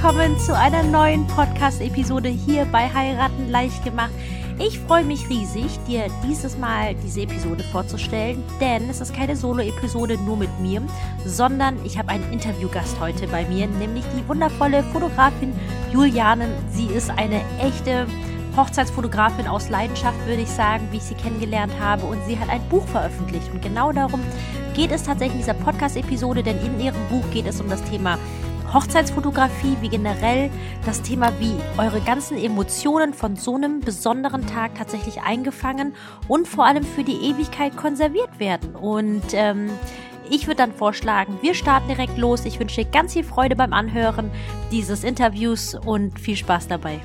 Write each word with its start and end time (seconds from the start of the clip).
willkommen 0.00 0.38
zu 0.38 0.56
einer 0.56 0.84
neuen 0.84 1.26
Podcast-Episode 1.26 2.28
hier 2.28 2.66
bei 2.66 2.88
Heiraten 2.88 3.50
leicht 3.50 3.82
gemacht. 3.82 4.12
Ich 4.60 4.78
freue 4.78 5.02
mich 5.02 5.28
riesig, 5.28 5.76
dir 5.88 6.06
dieses 6.24 6.56
Mal 6.56 6.94
diese 7.02 7.22
Episode 7.22 7.64
vorzustellen, 7.64 8.44
denn 8.60 8.88
es 8.88 9.00
ist 9.00 9.12
keine 9.12 9.34
Solo-Episode 9.34 10.16
nur 10.18 10.36
mit 10.36 10.50
mir, 10.60 10.82
sondern 11.26 11.84
ich 11.84 11.98
habe 11.98 12.10
einen 12.10 12.32
Interviewgast 12.32 13.00
heute 13.00 13.26
bei 13.26 13.44
mir, 13.46 13.66
nämlich 13.66 14.04
die 14.16 14.28
wundervolle 14.28 14.84
Fotografin 14.84 15.52
Juliane. 15.92 16.46
Sie 16.70 16.86
ist 16.86 17.10
eine 17.10 17.40
echte 17.58 18.06
Hochzeitsfotografin 18.56 19.48
aus 19.48 19.68
Leidenschaft, 19.68 20.24
würde 20.26 20.42
ich 20.42 20.50
sagen, 20.50 20.86
wie 20.92 20.98
ich 20.98 21.02
sie 21.02 21.14
kennengelernt 21.14 21.72
habe. 21.80 22.06
Und 22.06 22.24
sie 22.24 22.38
hat 22.38 22.50
ein 22.50 22.62
Buch 22.68 22.86
veröffentlicht. 22.86 23.50
Und 23.52 23.62
genau 23.62 23.90
darum 23.90 24.20
geht 24.74 24.92
es 24.92 25.02
tatsächlich 25.02 25.40
in 25.40 25.40
dieser 25.40 25.54
Podcast-Episode, 25.54 26.44
denn 26.44 26.64
in 26.64 26.78
ihrem 26.78 27.08
Buch 27.08 27.28
geht 27.32 27.48
es 27.48 27.60
um 27.60 27.68
das 27.68 27.82
Thema 27.82 28.16
Hochzeitsfotografie, 28.72 29.76
wie 29.80 29.88
generell 29.88 30.50
das 30.84 31.02
Thema, 31.02 31.32
wie 31.38 31.54
eure 31.78 32.00
ganzen 32.00 32.36
Emotionen 32.36 33.14
von 33.14 33.36
so 33.36 33.56
einem 33.56 33.80
besonderen 33.80 34.46
Tag 34.46 34.74
tatsächlich 34.76 35.22
eingefangen 35.22 35.94
und 36.28 36.46
vor 36.46 36.66
allem 36.66 36.84
für 36.84 37.04
die 37.04 37.30
Ewigkeit 37.30 37.76
konserviert 37.76 38.38
werden. 38.38 38.74
Und 38.74 39.24
ähm, 39.32 39.70
ich 40.30 40.46
würde 40.46 40.58
dann 40.58 40.72
vorschlagen, 40.72 41.38
wir 41.40 41.54
starten 41.54 41.88
direkt 41.88 42.18
los. 42.18 42.44
Ich 42.44 42.60
wünsche 42.60 42.84
dir 42.84 42.90
ganz 42.90 43.14
viel 43.14 43.24
Freude 43.24 43.56
beim 43.56 43.72
Anhören 43.72 44.30
dieses 44.70 45.04
Interviews 45.04 45.74
und 45.74 46.18
viel 46.18 46.36
Spaß 46.36 46.68
dabei. 46.68 47.00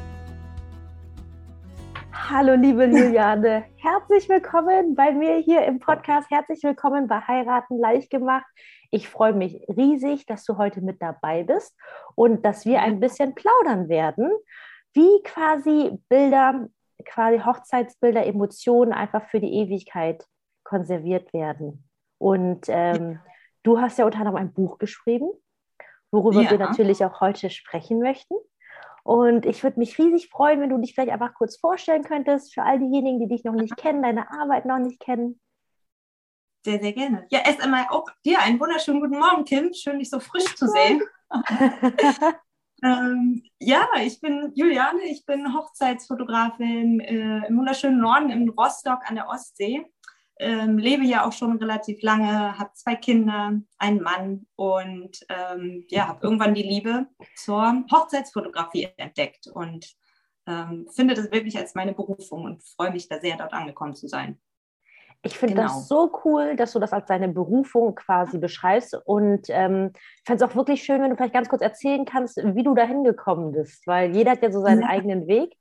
Hallo, 2.35 2.55
liebe 2.55 2.85
Juliane. 2.85 3.65
Herzlich 3.77 4.27
willkommen 4.27 4.95
bei 4.95 5.11
mir 5.11 5.35
hier 5.35 5.65
im 5.65 5.77
Podcast. 5.77 6.31
Herzlich 6.31 6.63
willkommen 6.63 7.05
bei 7.05 7.19
Heiraten 7.19 7.77
leicht 7.77 8.09
gemacht. 8.09 8.47
Ich 8.89 9.07
freue 9.07 9.33
mich 9.33 9.63
riesig, 9.69 10.25
dass 10.25 10.43
du 10.43 10.57
heute 10.57 10.81
mit 10.81 10.99
dabei 10.99 11.43
bist 11.43 11.77
und 12.15 12.43
dass 12.43 12.65
wir 12.65 12.81
ein 12.81 12.99
bisschen 12.99 13.35
plaudern 13.35 13.87
werden, 13.87 14.31
wie 14.93 15.21
quasi 15.23 15.99
Bilder, 16.09 16.69
quasi 17.05 17.37
Hochzeitsbilder, 17.37 18.25
Emotionen 18.25 18.93
einfach 18.93 19.29
für 19.29 19.39
die 19.39 19.53
Ewigkeit 19.53 20.25
konserviert 20.63 21.31
werden. 21.33 21.87
Und 22.17 22.65
ähm, 22.67 23.19
du 23.61 23.79
hast 23.79 23.99
ja 23.99 24.05
unter 24.05 24.17
anderem 24.17 24.37
ein 24.37 24.53
Buch 24.53 24.79
geschrieben, 24.79 25.29
worüber 26.09 26.41
ja. 26.41 26.49
wir 26.49 26.57
natürlich 26.57 27.05
auch 27.05 27.21
heute 27.21 27.51
sprechen 27.51 27.99
möchten. 27.99 28.33
Und 29.03 29.45
ich 29.45 29.63
würde 29.63 29.79
mich 29.79 29.97
riesig 29.97 30.29
freuen, 30.29 30.61
wenn 30.61 30.69
du 30.69 30.77
dich 30.77 30.93
vielleicht 30.93 31.11
einfach 31.11 31.33
kurz 31.33 31.57
vorstellen 31.57 32.03
könntest 32.03 32.53
für 32.53 32.63
all 32.63 32.79
diejenigen, 32.79 33.19
die 33.19 33.27
dich 33.27 33.43
noch 33.43 33.53
nicht 33.53 33.75
kennen, 33.75 34.01
deine 34.01 34.31
Arbeit 34.31 34.65
noch 34.65 34.79
nicht 34.79 34.99
kennen. 34.99 35.41
Sehr, 36.65 36.81
sehr 36.81 36.93
gerne. 36.93 37.27
Ja, 37.29 37.41
erst 37.45 37.61
einmal 37.61 37.87
auch 37.89 38.05
dir 38.25 38.39
einen 38.39 38.59
wunderschönen 38.59 39.01
guten 39.01 39.19
Morgen, 39.19 39.43
Kim. 39.43 39.73
Schön, 39.73 39.99
dich 39.99 40.09
so 40.09 40.21
frisch 40.21 40.55
zu 40.55 40.67
sehen. 40.67 41.01
ähm, 42.83 43.43
ja, 43.59 43.85
ich 44.01 44.21
bin 44.21 44.53
Juliane, 44.55 45.03
ich 45.03 45.25
bin 45.25 45.53
Hochzeitsfotografin 45.53 47.01
äh, 47.01 47.47
im 47.47 47.57
wunderschönen 47.57 47.99
Norden 47.99 48.29
in 48.29 48.47
Rostock 48.47 48.99
an 49.05 49.15
der 49.15 49.27
Ostsee. 49.27 49.85
Ähm, 50.39 50.77
lebe 50.77 51.03
ja 51.03 51.25
auch 51.25 51.31
schon 51.31 51.57
relativ 51.57 52.01
lange, 52.01 52.57
habe 52.57 52.71
zwei 52.73 52.95
Kinder, 52.95 53.53
einen 53.77 54.01
Mann 54.01 54.47
und 54.55 55.19
ähm, 55.29 55.85
ja, 55.89 56.07
habe 56.07 56.23
irgendwann 56.23 56.55
die 56.55 56.63
Liebe 56.63 57.07
zur 57.35 57.85
Hochzeitsfotografie 57.91 58.89
entdeckt 58.97 59.47
und 59.47 59.93
ähm, 60.47 60.87
finde 60.93 61.13
das 61.13 61.31
wirklich 61.31 61.57
als 61.57 61.75
meine 61.75 61.93
Berufung 61.93 62.45
und 62.45 62.63
freue 62.63 62.91
mich 62.91 63.07
da 63.07 63.19
sehr, 63.19 63.37
dort 63.37 63.53
angekommen 63.53 63.95
zu 63.95 64.07
sein. 64.07 64.41
Ich 65.25 65.37
finde 65.37 65.55
genau. 65.55 65.67
das 65.67 65.87
so 65.87 66.11
cool, 66.25 66.57
dass 66.57 66.73
du 66.73 66.79
das 66.79 66.91
als 66.91 67.05
deine 67.05 67.29
Berufung 67.29 67.95
quasi 67.95 68.37
beschreibst. 68.37 68.93
Und 69.05 69.45
ähm, 69.49 69.91
ich 69.93 70.23
fände 70.25 70.43
es 70.43 70.51
auch 70.51 70.55
wirklich 70.55 70.83
schön, 70.83 71.01
wenn 71.01 71.11
du 71.11 71.15
vielleicht 71.15 71.33
ganz 71.33 71.47
kurz 71.47 71.61
erzählen 71.61 72.03
kannst, 72.03 72.37
wie 72.37 72.63
du 72.63 72.75
da 72.75 72.83
hingekommen 72.83 73.53
bist, 73.53 73.87
weil 73.87 74.13
jeder 74.13 74.31
hat 74.31 74.43
ja 74.43 74.51
so 74.51 74.61
seinen 74.61 74.81
ja. 74.81 74.89
eigenen 74.89 75.27
Weg. 75.27 75.55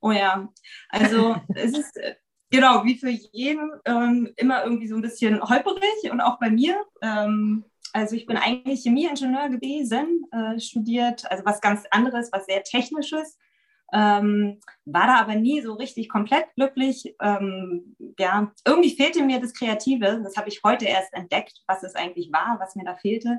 Oh 0.00 0.10
ja, 0.10 0.48
also 0.88 1.36
es 1.54 1.76
ist 1.76 1.96
äh, 1.98 2.14
genau 2.56 2.84
wie 2.84 2.98
für 2.98 3.10
jeden 3.10 3.70
ähm, 3.84 4.32
immer 4.36 4.64
irgendwie 4.64 4.88
so 4.88 4.96
ein 4.96 5.02
bisschen 5.02 5.40
holperig 5.42 6.10
und 6.10 6.20
auch 6.20 6.38
bei 6.38 6.50
mir. 6.50 6.84
Ähm, 7.02 7.64
also 7.92 8.16
ich 8.16 8.26
bin 8.26 8.36
eigentlich 8.36 8.82
Chemieingenieur 8.82 9.48
gewesen, 9.48 10.26
äh, 10.32 10.58
studiert, 10.58 11.30
also 11.30 11.44
was 11.44 11.60
ganz 11.60 11.84
anderes, 11.90 12.30
was 12.32 12.46
sehr 12.46 12.62
technisches 12.62 13.38
ähm, 13.92 14.60
war 14.84 15.06
da 15.06 15.20
aber 15.20 15.36
nie 15.36 15.60
so 15.60 15.74
richtig 15.74 16.08
komplett 16.08 16.46
glücklich. 16.56 17.14
Ähm, 17.20 17.96
ja, 18.18 18.52
irgendwie 18.66 18.96
fehlte 18.96 19.22
mir 19.22 19.40
das 19.40 19.54
Kreative. 19.54 20.20
Das 20.22 20.36
habe 20.36 20.48
ich 20.48 20.62
heute 20.64 20.86
erst 20.86 21.12
entdeckt, 21.12 21.62
was 21.66 21.82
es 21.82 21.94
eigentlich 21.94 22.32
war, 22.32 22.56
was 22.58 22.74
mir 22.74 22.84
da 22.84 22.96
fehlte. 22.96 23.38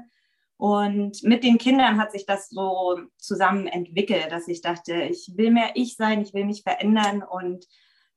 Und 0.55 1.22
mit 1.23 1.44
den 1.44 1.57
Kindern 1.57 1.99
hat 1.99 2.11
sich 2.11 2.25
das 2.25 2.49
so 2.49 2.99
zusammen 3.17 3.67
entwickelt, 3.67 4.31
dass 4.31 4.47
ich 4.47 4.61
dachte, 4.61 5.03
ich 5.03 5.31
will 5.35 5.51
mehr 5.51 5.72
ich 5.75 5.95
sein, 5.95 6.22
ich 6.22 6.34
will 6.34 6.45
mich 6.45 6.63
verändern. 6.63 7.23
Und 7.23 7.67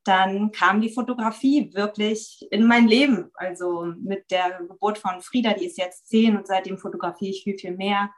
dann 0.04 0.50
kam 0.52 0.80
die 0.80 0.92
Fotografie 0.92 1.72
wirklich 1.74 2.46
in 2.50 2.66
mein 2.66 2.88
Leben. 2.88 3.30
Also 3.34 3.92
mit 3.98 4.30
der 4.30 4.60
Geburt 4.66 4.98
von 4.98 5.20
Frieda, 5.20 5.54
die 5.54 5.66
ist 5.66 5.78
jetzt 5.78 6.08
zehn 6.08 6.36
und 6.36 6.46
seitdem 6.46 6.78
fotografiere 6.78 7.30
ich 7.30 7.42
viel, 7.44 7.58
viel 7.58 7.76
mehr 7.76 8.10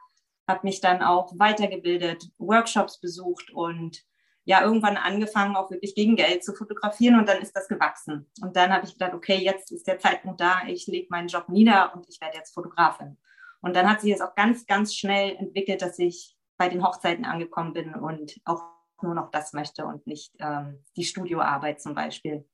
habe 0.47 0.61
mich 0.63 0.81
dann 0.81 1.01
auch 1.01 1.31
weitergebildet, 1.37 2.29
Workshops 2.37 2.99
besucht 2.99 3.51
und 3.51 4.03
ja, 4.45 4.61
irgendwann 4.61 4.97
angefangen, 4.97 5.55
auch 5.55 5.71
wirklich 5.71 5.95
gegen 5.95 6.17
Geld 6.17 6.43
zu 6.43 6.53
fotografieren 6.53 7.17
und 7.17 7.29
dann 7.29 7.41
ist 7.41 7.55
das 7.55 7.69
gewachsen. 7.69 8.29
Und 8.41 8.57
dann 8.57 8.73
habe 8.73 8.85
ich 8.85 8.93
gedacht, 8.93 9.13
okay, 9.13 9.37
jetzt 9.37 9.71
ist 9.71 9.87
der 9.87 9.99
Zeitpunkt 9.99 10.41
da, 10.41 10.63
ich 10.67 10.85
lege 10.87 11.07
meinen 11.09 11.29
Job 11.29 11.47
nieder 11.47 11.95
und 11.95 12.05
ich 12.09 12.19
werde 12.19 12.37
jetzt 12.37 12.53
Fotografin. 12.53 13.17
Und 13.61 13.73
dann 13.73 13.89
hat 13.89 14.01
sich 14.01 14.11
das 14.11 14.19
auch 14.19 14.35
ganz, 14.35 14.65
ganz 14.65 14.93
schnell 14.93 15.37
entwickelt, 15.37 15.81
dass 15.81 15.97
ich 15.97 16.35
bei 16.57 16.67
den 16.67 16.83
Hochzeiten 16.85 17.23
angekommen 17.23 17.71
bin 17.71 17.95
und 17.95 18.37
auch 18.43 18.61
nur 19.03 19.13
noch 19.13 19.29
das 19.31 19.53
möchte 19.53 19.85
und 19.85 20.07
nicht 20.07 20.33
ähm, 20.39 20.83
die 20.95 21.03
Studioarbeit 21.03 21.81
zum 21.81 21.93
Beispiel. 21.93 22.45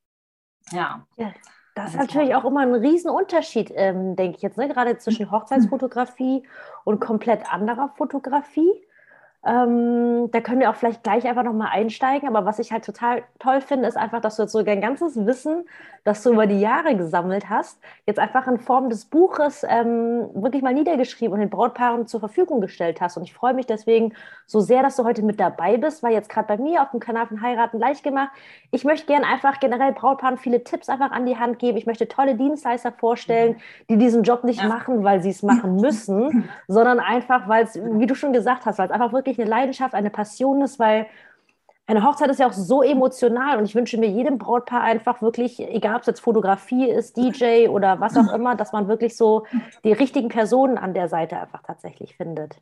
Ja. 0.72 1.06
ja. 1.18 1.34
Das 1.76 1.92
ist 1.92 2.00
natürlich 2.00 2.36
auch 2.36 2.44
immer 2.44 2.62
ein 2.62 2.74
Riesenunterschied, 2.74 3.72
ähm, 3.74 4.16
denke 4.16 4.38
ich 4.38 4.42
jetzt, 4.42 4.58
ne? 4.58 4.68
gerade 4.68 4.98
zwischen 4.98 5.32
Hochzeitsfotografie 5.32 6.46
und 6.84 7.00
komplett 7.00 7.52
anderer 7.52 7.94
Fotografie. 7.96 8.70
Ähm, 9.46 10.30
da 10.32 10.42
können 10.42 10.60
wir 10.60 10.70
auch 10.70 10.76
vielleicht 10.76 11.04
gleich 11.04 11.26
einfach 11.26 11.44
nochmal 11.44 11.70
einsteigen. 11.72 12.28
Aber 12.28 12.46
was 12.46 12.60
ich 12.60 12.74
halt 12.74 12.84
total 12.84 13.24
toll 13.40 13.62
finde, 13.62 13.88
ist 13.88 13.96
einfach, 13.96 14.20
dass 14.20 14.36
du 14.36 14.44
jetzt 14.44 14.52
so 14.52 14.62
dein 14.64 14.82
ganzes 14.82 15.26
Wissen, 15.26 15.66
das 16.04 16.24
du 16.24 16.34
über 16.34 16.46
die 16.46 16.60
Jahre 16.60 16.96
gesammelt 16.96 17.50
hast, 17.50 17.80
jetzt 18.06 18.20
einfach 18.20 18.48
in 18.48 18.58
Form 18.58 18.90
des 18.90 19.06
Buches 19.06 19.66
ähm, 19.68 20.30
wirklich 20.34 20.62
mal 20.62 20.74
niedergeschrieben 20.74 21.34
und 21.34 21.40
den 21.40 21.50
Brautpaaren 21.50 22.08
zur 22.08 22.20
Verfügung 22.20 22.60
gestellt 22.60 23.00
hast. 23.00 23.16
Und 23.16 23.24
ich 23.24 23.34
freue 23.34 23.54
mich 23.54 23.66
deswegen 23.66 24.14
so 24.46 24.60
sehr, 24.60 24.84
dass 24.84 24.98
du 24.98 25.06
heute 25.06 25.22
mit 25.22 25.40
dabei 25.40 25.78
bist, 25.78 26.04
weil 26.04 26.14
jetzt 26.14 26.30
gerade 26.30 26.48
bei 26.48 26.58
mir 26.58 26.82
auf 26.82 26.92
dem 26.92 27.00
Kanal 27.00 27.28
von 27.28 27.42
Heiraten 27.42 27.80
leicht 27.80 28.04
gemacht. 28.04 28.32
Ich 28.72 28.84
möchte 28.84 29.08
gerne 29.08 29.26
einfach 29.26 29.60
generell 29.60 29.94
Brautpaaren 29.94 30.38
viele 30.38 30.64
Tipps 30.64 30.90
einfach 30.90 31.12
an 31.12 31.26
die 31.26 31.38
Hand 31.38 31.60
geben. 31.60 31.78
Ich 31.78 31.86
möchte 31.86 32.08
tolle 32.08 32.36
Dienstleister 32.36 32.92
vorstellen, 32.92 33.58
die 33.90 33.98
diesen 33.98 34.24
Job 34.24 34.44
nicht 34.44 34.62
ja. 34.62 34.68
machen, 34.68 35.04
weil 35.04 35.22
sie 35.22 35.30
es 35.30 35.44
machen 35.44 35.76
müssen, 35.82 36.50
sondern 36.68 37.00
einfach, 37.00 37.48
weil 37.48 37.64
es, 37.64 37.80
wie 37.82 38.08
du 38.08 38.16
schon 38.16 38.34
gesagt 38.34 38.66
hast, 38.66 38.80
weil 38.80 38.88
es 38.88 38.92
einfach 38.92 39.14
wirklich 39.14 39.28
wirklich 39.29 39.45
eine 39.45 39.50
Leidenschaft, 39.50 39.94
eine 39.94 40.09
Passion 40.09 40.62
ist, 40.62 40.79
weil 40.79 41.07
eine 41.88 42.03
Hochzeit 42.03 42.29
ist 42.29 42.40
ja 42.40 42.47
auch 42.47 42.53
so 42.53 42.84
emotional 42.84 43.57
und 43.57 43.66
ich 43.66 43.73
wünsche 43.73 43.97
mir 43.97 44.09
jedem 44.09 44.38
Brautpaar 44.38 44.81
einfach 44.81 45.23
wirklich, 45.23 45.59
egal 45.59 45.95
ob 45.95 46.01
es 46.01 46.07
jetzt 46.07 46.19
Fotografie 46.19 46.88
ist, 46.88 47.17
DJ 47.17 47.67
oder 47.67 48.00
was 48.00 48.16
auch 48.16 48.31
immer, 48.31 48.56
dass 48.56 48.73
man 48.73 48.88
wirklich 48.88 49.17
so 49.17 49.47
die 49.84 49.94
richtigen 49.94 50.29
Personen 50.29 50.78
an 50.78 50.94
der 50.94 51.09
Seite 51.09 51.40
einfach 51.40 51.63
tatsächlich 51.63 52.16
findet. 52.16 52.57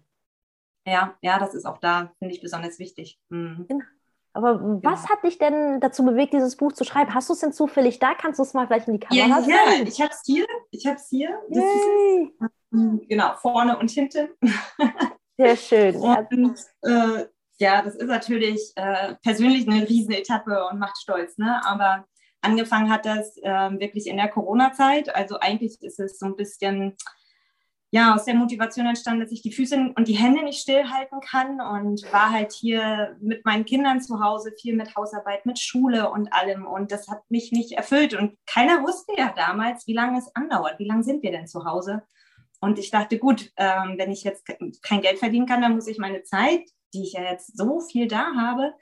Ja, 0.85 1.16
ja, 1.22 1.39
das 1.39 1.53
ist 1.53 1.66
auch 1.66 1.79
da, 1.79 2.13
finde 2.19 2.33
ich 2.33 2.41
besonders 2.41 2.79
wichtig. 2.79 3.19
Mhm. 3.28 3.66
Genau. 3.67 3.84
Aber 4.31 4.61
was 4.61 5.02
genau. 5.02 5.09
hat 5.09 5.23
dich 5.23 5.40
denn 5.40 5.81
dazu 5.81 6.05
bewegt, 6.05 6.31
dieses 6.31 6.55
Buch 6.55 6.72
zu 6.72 6.84
schreiben? 6.84 7.13
Hast 7.13 7.28
du 7.28 7.34
es 7.34 7.40
denn 7.40 7.52
zufällig 7.52 7.97
da? 7.99 8.13
Kannst 8.13 8.40
du 8.40 8.43
es 8.43 8.53
mal 8.53 8.67
vielleicht 8.67 8.87
in 8.87 8.93
die 8.93 8.99
Kamera 8.99 9.40
ja, 9.40 9.47
ja, 9.47 9.84
ich 9.84 9.99
habe 9.99 10.11
es 10.11 10.22
hier. 10.23 10.46
Ich 10.70 10.85
habe 10.85 10.96
es 10.96 11.09
hier. 11.09 11.37
Ist, 11.49 13.09
genau, 13.09 13.34
vorne 13.41 13.78
und 13.79 13.90
hinten. 13.90 14.29
Sehr 15.37 15.55
schön. 15.55 15.95
Und, 15.95 16.59
äh, 16.81 17.25
ja, 17.59 17.81
das 17.81 17.95
ist 17.95 18.07
natürlich 18.07 18.72
äh, 18.75 19.16
persönlich 19.23 19.67
eine 19.67 19.87
Riesenetappe 19.87 20.67
und 20.69 20.79
macht 20.79 20.97
stolz. 20.97 21.37
Ne? 21.37 21.61
Aber 21.66 22.05
angefangen 22.41 22.89
hat 22.89 23.05
das 23.05 23.37
äh, 23.37 23.79
wirklich 23.79 24.07
in 24.07 24.17
der 24.17 24.29
Corona-Zeit. 24.29 25.13
Also 25.16 25.39
eigentlich 25.39 25.81
ist 25.81 25.99
es 25.99 26.19
so 26.19 26.25
ein 26.25 26.35
bisschen 26.35 26.95
ja, 27.89 28.13
aus 28.13 28.25
der 28.25 28.35
Motivation 28.35 28.85
entstanden, 28.85 29.22
dass 29.22 29.31
ich 29.31 29.41
die 29.41 29.53
Füße 29.53 29.93
und 29.95 30.07
die 30.09 30.17
Hände 30.17 30.43
nicht 30.43 30.59
stillhalten 30.59 31.22
kann 31.22 31.61
und 31.61 32.03
war 32.11 32.31
halt 32.31 32.51
hier 32.51 33.16
mit 33.22 33.45
meinen 33.45 33.63
Kindern 33.63 34.01
zu 34.01 34.19
Hause, 34.19 34.51
viel 34.59 34.75
mit 34.75 34.95
Hausarbeit, 34.95 35.45
mit 35.45 35.57
Schule 35.57 36.09
und 36.11 36.34
allem. 36.34 36.66
Und 36.66 36.91
das 36.91 37.07
hat 37.07 37.22
mich 37.29 37.53
nicht 37.53 37.72
erfüllt. 37.73 38.13
Und 38.13 38.37
keiner 38.45 38.84
wusste 38.84 39.13
ja 39.17 39.34
damals, 39.35 39.87
wie 39.87 39.93
lange 39.93 40.19
es 40.19 40.35
andauert. 40.35 40.79
Wie 40.79 40.87
lange 40.87 41.03
sind 41.03 41.23
wir 41.23 41.31
denn 41.31 41.47
zu 41.47 41.63
Hause? 41.63 42.03
Und 42.59 42.80
ich 42.80 42.92
dachte, 42.92 43.20
gut, 43.20 43.52
ähm, 43.58 43.96
wenn 43.98 44.12
ich 44.12 44.24
jetzt 44.24 44.46
kein 44.82 45.02
Geld 45.02 45.20
verdienen 45.20 45.46
kann, 45.46 45.62
dann 45.62 45.76
muss 45.76 45.88
ich 45.88 46.00
meine 46.00 46.24
Zeit, 46.24 46.62
die 46.94 47.04
ich 47.04 47.14
ja 47.14 47.24
jetzt 47.24 47.56
so 47.58 47.82
viel 47.82 48.08
da 48.08 48.34
habe, 48.36 48.74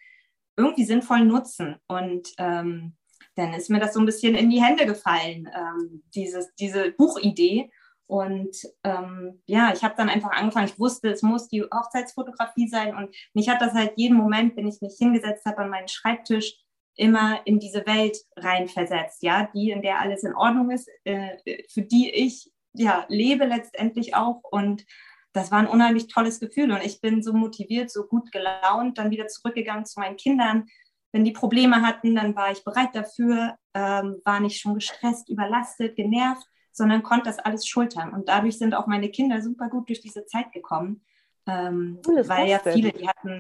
irgendwie 0.58 0.86
sinnvoll 0.86 1.26
nutzen. 1.26 1.76
Und 1.88 2.30
ähm, 2.38 2.96
dann 3.36 3.54
ist 3.54 3.70
mir 3.70 3.80
das 3.80 3.94
so 3.94 4.00
ein 4.00 4.06
bisschen 4.06 4.36
in 4.36 4.50
die 4.50 4.64
Hände 4.64 4.86
gefallen, 4.86 5.50
ähm, 5.54 6.04
dieses, 6.14 6.54
diese 6.56 6.92
Buchidee. 6.92 7.70
Und 8.08 8.56
ähm, 8.84 9.42
ja, 9.46 9.74
ich 9.74 9.84
habe 9.84 9.96
dann 9.98 10.10
einfach 10.10 10.32
angefangen, 10.32 10.68
ich 10.68 10.80
wusste, 10.80 11.10
es 11.10 11.22
muss 11.22 11.48
die 11.50 11.64
Hochzeitsfotografie 11.64 12.68
sein. 12.68 12.96
Und 12.96 13.14
mich 13.34 13.50
hat 13.50 13.62
das 13.62 13.74
halt 13.74 13.94
jeden 13.98 14.16
Moment, 14.16 14.56
wenn 14.56 14.68
ich 14.68 14.82
mich 14.82 14.96
hingesetzt 14.98 15.46
habe 15.46 15.60
an 15.60 15.70
meinen 15.70 15.88
Schreibtisch, 15.88 16.56
immer 16.98 17.46
in 17.46 17.60
diese 17.60 17.86
Welt 17.86 18.18
reinversetzt, 18.38 19.22
ja, 19.22 19.50
die, 19.54 19.72
in 19.72 19.82
der 19.82 20.00
alles 20.00 20.24
in 20.24 20.34
Ordnung 20.34 20.72
ist, 20.72 20.90
äh, 21.04 21.38
für 21.68 21.82
die 21.82 22.10
ich 22.10 22.52
ja 22.76 23.06
lebe 23.08 23.46
letztendlich 23.46 24.16
auch. 24.16 24.42
Und 24.44 24.86
das 25.34 25.52
war 25.52 25.60
ein 25.60 25.68
unheimlich 25.68 26.08
tolles 26.08 26.40
Gefühl. 26.40 26.72
Und 26.72 26.84
ich 26.84 27.02
bin 27.02 27.22
so 27.22 27.34
motiviert, 27.34 27.92
so 27.92 28.06
gut 28.06 28.32
gelaunt, 28.32 28.98
dann 28.98 29.12
wieder 29.12 29.28
zurückgegangen 29.28 29.86
zu 29.86 30.00
meinen 30.00 30.18
Kindern. 30.18 30.68
Wenn 31.12 31.24
die 31.24 31.32
Probleme 31.32 31.82
hatten, 31.82 32.16
dann 32.16 32.36
war 32.36 32.52
ich 32.52 32.64
bereit 32.64 32.94
dafür, 32.94 33.56
ähm, 33.74 34.22
war 34.26 34.40
nicht 34.40 34.60
schon 34.60 34.76
gestresst, 34.76 35.30
überlastet, 35.30 35.96
genervt 35.96 36.48
sondern 36.76 37.04
konnte 37.04 37.26
das 37.26 37.40
alles 37.40 37.66
schultern. 37.66 38.14
Und 38.14 38.28
dadurch 38.28 38.58
sind 38.58 38.76
auch 38.76 38.86
meine 38.86 39.10
Kinder 39.10 39.42
super 39.42 39.70
gut 39.70 39.88
durch 39.88 40.02
diese 40.02 40.26
Zeit 40.26 40.52
gekommen, 40.52 41.06
ähm, 41.48 42.00
weil 42.04 42.50
ja 42.50 42.60
viele, 42.60 42.92
die 42.92 43.08
hatten, 43.08 43.40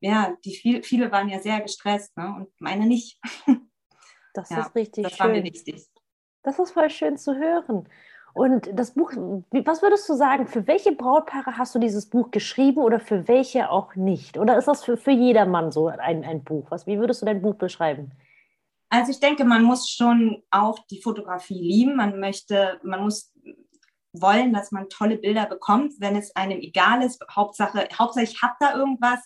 ja, 0.00 0.36
die 0.44 0.54
viel, 0.54 0.82
viele 0.82 1.10
waren 1.10 1.30
ja 1.30 1.40
sehr 1.40 1.60
gestresst 1.62 2.16
ne? 2.16 2.34
und 2.36 2.48
meine 2.60 2.86
nicht. 2.86 3.18
Das 4.34 4.50
ja, 4.50 4.60
ist 4.60 4.74
richtig 4.76 5.02
das 5.02 5.16
schön. 5.16 5.26
war 5.26 5.32
mir 5.32 5.42
wichtig. 5.42 5.88
Das 6.44 6.60
ist 6.60 6.70
voll 6.70 6.90
schön 6.90 7.16
zu 7.16 7.34
hören. 7.34 7.88
Und 8.34 8.68
das 8.72 8.92
Buch, 8.92 9.12
was 9.12 9.82
würdest 9.82 10.08
du 10.08 10.14
sagen, 10.14 10.46
für 10.46 10.66
welche 10.66 10.92
Brautpaare 10.92 11.56
hast 11.56 11.74
du 11.74 11.78
dieses 11.78 12.06
Buch 12.06 12.30
geschrieben 12.30 12.78
oder 12.78 13.00
für 13.00 13.26
welche 13.26 13.70
auch 13.70 13.94
nicht? 13.96 14.38
Oder 14.38 14.58
ist 14.58 14.68
das 14.68 14.84
für, 14.84 14.96
für 14.96 15.10
jedermann 15.10 15.72
so 15.72 15.88
ein, 15.88 16.24
ein 16.24 16.44
Buch? 16.44 16.70
Was, 16.70 16.86
wie 16.86 16.98
würdest 16.98 17.22
du 17.22 17.26
dein 17.26 17.42
Buch 17.42 17.56
beschreiben? 17.56 18.12
Also 18.90 19.10
ich 19.10 19.20
denke, 19.20 19.44
man 19.44 19.62
muss 19.64 19.88
schon 19.88 20.42
auch 20.50 20.78
die 20.90 21.02
Fotografie 21.02 21.60
lieben. 21.60 21.96
Man 21.96 22.20
möchte, 22.20 22.80
man 22.82 23.02
muss 23.02 23.32
wollen, 24.12 24.52
dass 24.52 24.72
man 24.72 24.88
tolle 24.88 25.18
Bilder 25.18 25.46
bekommt, 25.46 25.94
wenn 25.98 26.16
es 26.16 26.34
einem 26.34 26.58
egal 26.60 27.02
ist. 27.02 27.22
Hauptsache, 27.30 27.88
Hauptsache 27.98 28.24
ich 28.24 28.42
habe 28.42 28.54
da 28.60 28.74
irgendwas. 28.74 29.20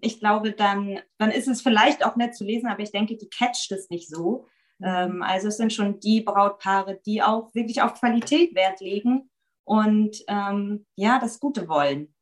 Ich 0.00 0.18
glaube, 0.18 0.52
dann, 0.52 1.00
dann 1.18 1.30
ist 1.30 1.48
es 1.48 1.60
vielleicht 1.60 2.04
auch 2.04 2.16
nett 2.16 2.34
zu 2.34 2.44
lesen, 2.44 2.68
aber 2.68 2.80
ich 2.80 2.92
denke, 2.92 3.16
die 3.16 3.28
catcht 3.28 3.72
es 3.72 3.90
nicht 3.90 4.08
so. 4.08 4.46
Ähm, 4.82 5.22
also 5.22 5.48
es 5.48 5.56
sind 5.56 5.72
schon 5.72 6.00
die 6.00 6.20
Brautpaare, 6.20 7.00
die 7.04 7.22
auch 7.22 7.54
wirklich 7.54 7.82
auf 7.82 7.94
Qualität 7.94 8.54
Wert 8.54 8.80
legen 8.80 9.30
und 9.64 10.24
ähm, 10.28 10.86
ja, 10.96 11.18
das 11.18 11.40
Gute 11.40 11.68
wollen. 11.68 12.12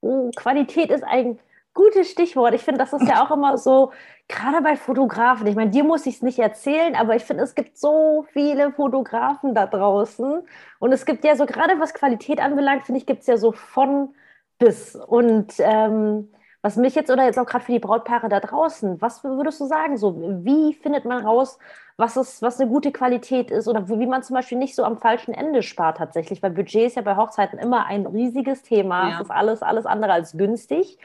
Oh, 0.00 0.30
Qualität 0.36 0.90
ist 0.90 1.04
ein 1.04 1.38
gutes 1.74 2.10
Stichwort. 2.10 2.54
Ich 2.54 2.62
finde, 2.62 2.78
das 2.78 2.92
ist 2.92 3.06
ja 3.08 3.24
auch 3.24 3.30
immer 3.30 3.58
so, 3.58 3.92
gerade 4.28 4.62
bei 4.62 4.76
Fotografen. 4.76 5.46
Ich 5.46 5.56
meine, 5.56 5.70
dir 5.70 5.84
muss 5.84 6.06
ich 6.06 6.16
es 6.16 6.22
nicht 6.22 6.38
erzählen, 6.38 6.94
aber 6.94 7.16
ich 7.16 7.24
finde, 7.24 7.42
es 7.44 7.54
gibt 7.54 7.76
so 7.76 8.26
viele 8.32 8.72
Fotografen 8.72 9.54
da 9.54 9.66
draußen. 9.66 10.42
Und 10.78 10.92
es 10.92 11.06
gibt 11.06 11.24
ja 11.24 11.36
so, 11.36 11.46
gerade 11.46 11.78
was 11.78 11.94
Qualität 11.94 12.40
anbelangt, 12.40 12.86
finde 12.86 13.00
ich, 13.00 13.06
gibt 13.06 13.20
es 13.20 13.26
ja 13.26 13.36
so 13.36 13.52
von 13.52 14.14
bis. 14.58 14.94
Und 14.94 15.54
ähm, 15.58 16.32
was 16.62 16.76
mich 16.76 16.94
jetzt 16.94 17.10
oder 17.10 17.24
jetzt 17.24 17.38
auch 17.38 17.46
gerade 17.46 17.64
für 17.64 17.72
die 17.72 17.78
Brautpaare 17.78 18.28
da 18.28 18.40
draußen, 18.40 19.00
was 19.00 19.24
würdest 19.24 19.60
du 19.60 19.66
sagen? 19.66 19.96
So, 19.96 20.20
wie 20.44 20.74
findet 20.74 21.04
man 21.04 21.24
raus, 21.24 21.58
was, 21.96 22.16
ist, 22.16 22.42
was 22.42 22.60
eine 22.60 22.70
gute 22.70 22.92
Qualität 22.92 23.50
ist 23.50 23.68
oder 23.68 23.88
wie 23.88 24.06
man 24.06 24.22
zum 24.22 24.34
Beispiel 24.34 24.58
nicht 24.58 24.74
so 24.74 24.84
am 24.84 24.98
falschen 24.98 25.32
Ende 25.32 25.62
spart 25.62 25.98
tatsächlich? 25.98 26.42
Weil 26.42 26.50
Budget 26.50 26.86
ist 26.86 26.96
ja 26.96 27.02
bei 27.02 27.16
Hochzeiten 27.16 27.58
immer 27.58 27.86
ein 27.86 28.06
riesiges 28.06 28.62
Thema. 28.62 29.08
Ja. 29.08 29.14
Es 29.16 29.22
ist 29.22 29.30
alles, 29.30 29.62
alles 29.62 29.86
andere 29.86 30.12
als 30.12 30.32
günstig. 30.36 30.98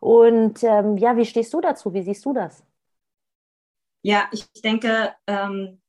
Und 0.00 0.62
ähm, 0.62 0.96
ja, 0.96 1.16
wie 1.16 1.24
stehst 1.24 1.52
du 1.54 1.60
dazu? 1.60 1.92
Wie 1.94 2.02
siehst 2.02 2.24
du 2.24 2.32
das? 2.32 2.62
Ja, 4.02 4.28
ich 4.30 4.46
denke, 4.62 5.14
ähm, 5.26 5.80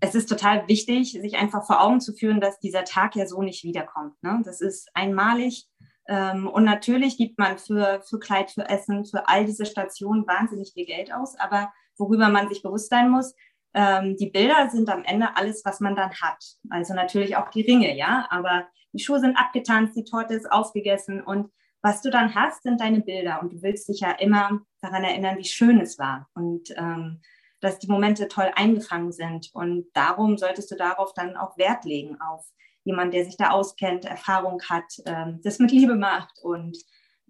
es 0.00 0.14
ist 0.16 0.28
total 0.28 0.66
wichtig, 0.66 1.12
sich 1.12 1.36
einfach 1.36 1.64
vor 1.64 1.80
Augen 1.80 2.00
zu 2.00 2.12
führen, 2.12 2.40
dass 2.40 2.58
dieser 2.58 2.84
Tag 2.84 3.14
ja 3.14 3.26
so 3.26 3.40
nicht 3.40 3.62
wiederkommt. 3.62 4.20
Ne? 4.22 4.40
Das 4.44 4.60
ist 4.60 4.90
einmalig. 4.94 5.68
Ähm, 6.08 6.48
und 6.48 6.64
natürlich 6.64 7.16
gibt 7.16 7.38
man 7.38 7.58
für, 7.58 8.02
für 8.08 8.18
Kleid, 8.18 8.50
für 8.50 8.68
Essen, 8.68 9.04
für 9.04 9.28
all 9.28 9.44
diese 9.44 9.66
Stationen 9.66 10.26
wahnsinnig 10.26 10.72
viel 10.74 10.86
Geld 10.86 11.12
aus. 11.12 11.38
Aber 11.38 11.72
worüber 11.96 12.28
man 12.28 12.48
sich 12.48 12.62
bewusst 12.62 12.90
sein 12.90 13.10
muss, 13.10 13.34
ähm, 13.74 14.16
die 14.16 14.30
Bilder 14.30 14.68
sind 14.70 14.88
am 14.90 15.04
Ende 15.04 15.36
alles, 15.36 15.62
was 15.64 15.80
man 15.80 15.96
dann 15.96 16.12
hat. 16.20 16.44
Also 16.70 16.94
natürlich 16.94 17.36
auch 17.36 17.48
die 17.50 17.62
Ringe, 17.62 17.96
ja. 17.96 18.26
Aber 18.30 18.66
die 18.92 19.02
Schuhe 19.02 19.20
sind 19.20 19.36
abgetanzt, 19.36 19.96
die 19.96 20.04
Torte 20.04 20.34
ist 20.34 20.50
aufgegessen 20.50 21.22
und 21.22 21.50
was 21.84 22.00
du 22.00 22.10
dann 22.10 22.34
hast, 22.36 22.62
sind 22.62 22.80
deine 22.80 23.00
Bilder 23.00 23.42
und 23.42 23.52
du 23.52 23.62
willst 23.62 23.88
dich 23.88 24.00
ja 24.00 24.12
immer 24.12 24.60
daran 24.80 25.02
erinnern, 25.02 25.36
wie 25.38 25.44
schön 25.44 25.80
es 25.80 25.98
war 25.98 26.28
und 26.34 26.70
ähm, 26.76 27.20
dass 27.60 27.80
die 27.80 27.88
Momente 27.88 28.28
toll 28.28 28.52
eingefangen 28.54 29.12
sind. 29.12 29.50
Und 29.52 29.86
darum 29.92 30.38
solltest 30.38 30.70
du 30.70 30.76
darauf 30.76 31.12
dann 31.14 31.36
auch 31.36 31.58
Wert 31.58 31.84
legen, 31.84 32.20
auf 32.20 32.44
jemanden, 32.84 33.12
der 33.12 33.24
sich 33.24 33.36
da 33.36 33.50
auskennt, 33.50 34.04
Erfahrung 34.04 34.60
hat, 34.68 34.92
ähm, 35.06 35.40
das 35.42 35.58
mit 35.58 35.70
Liebe 35.70 35.94
macht. 35.94 36.38
Und 36.42 36.78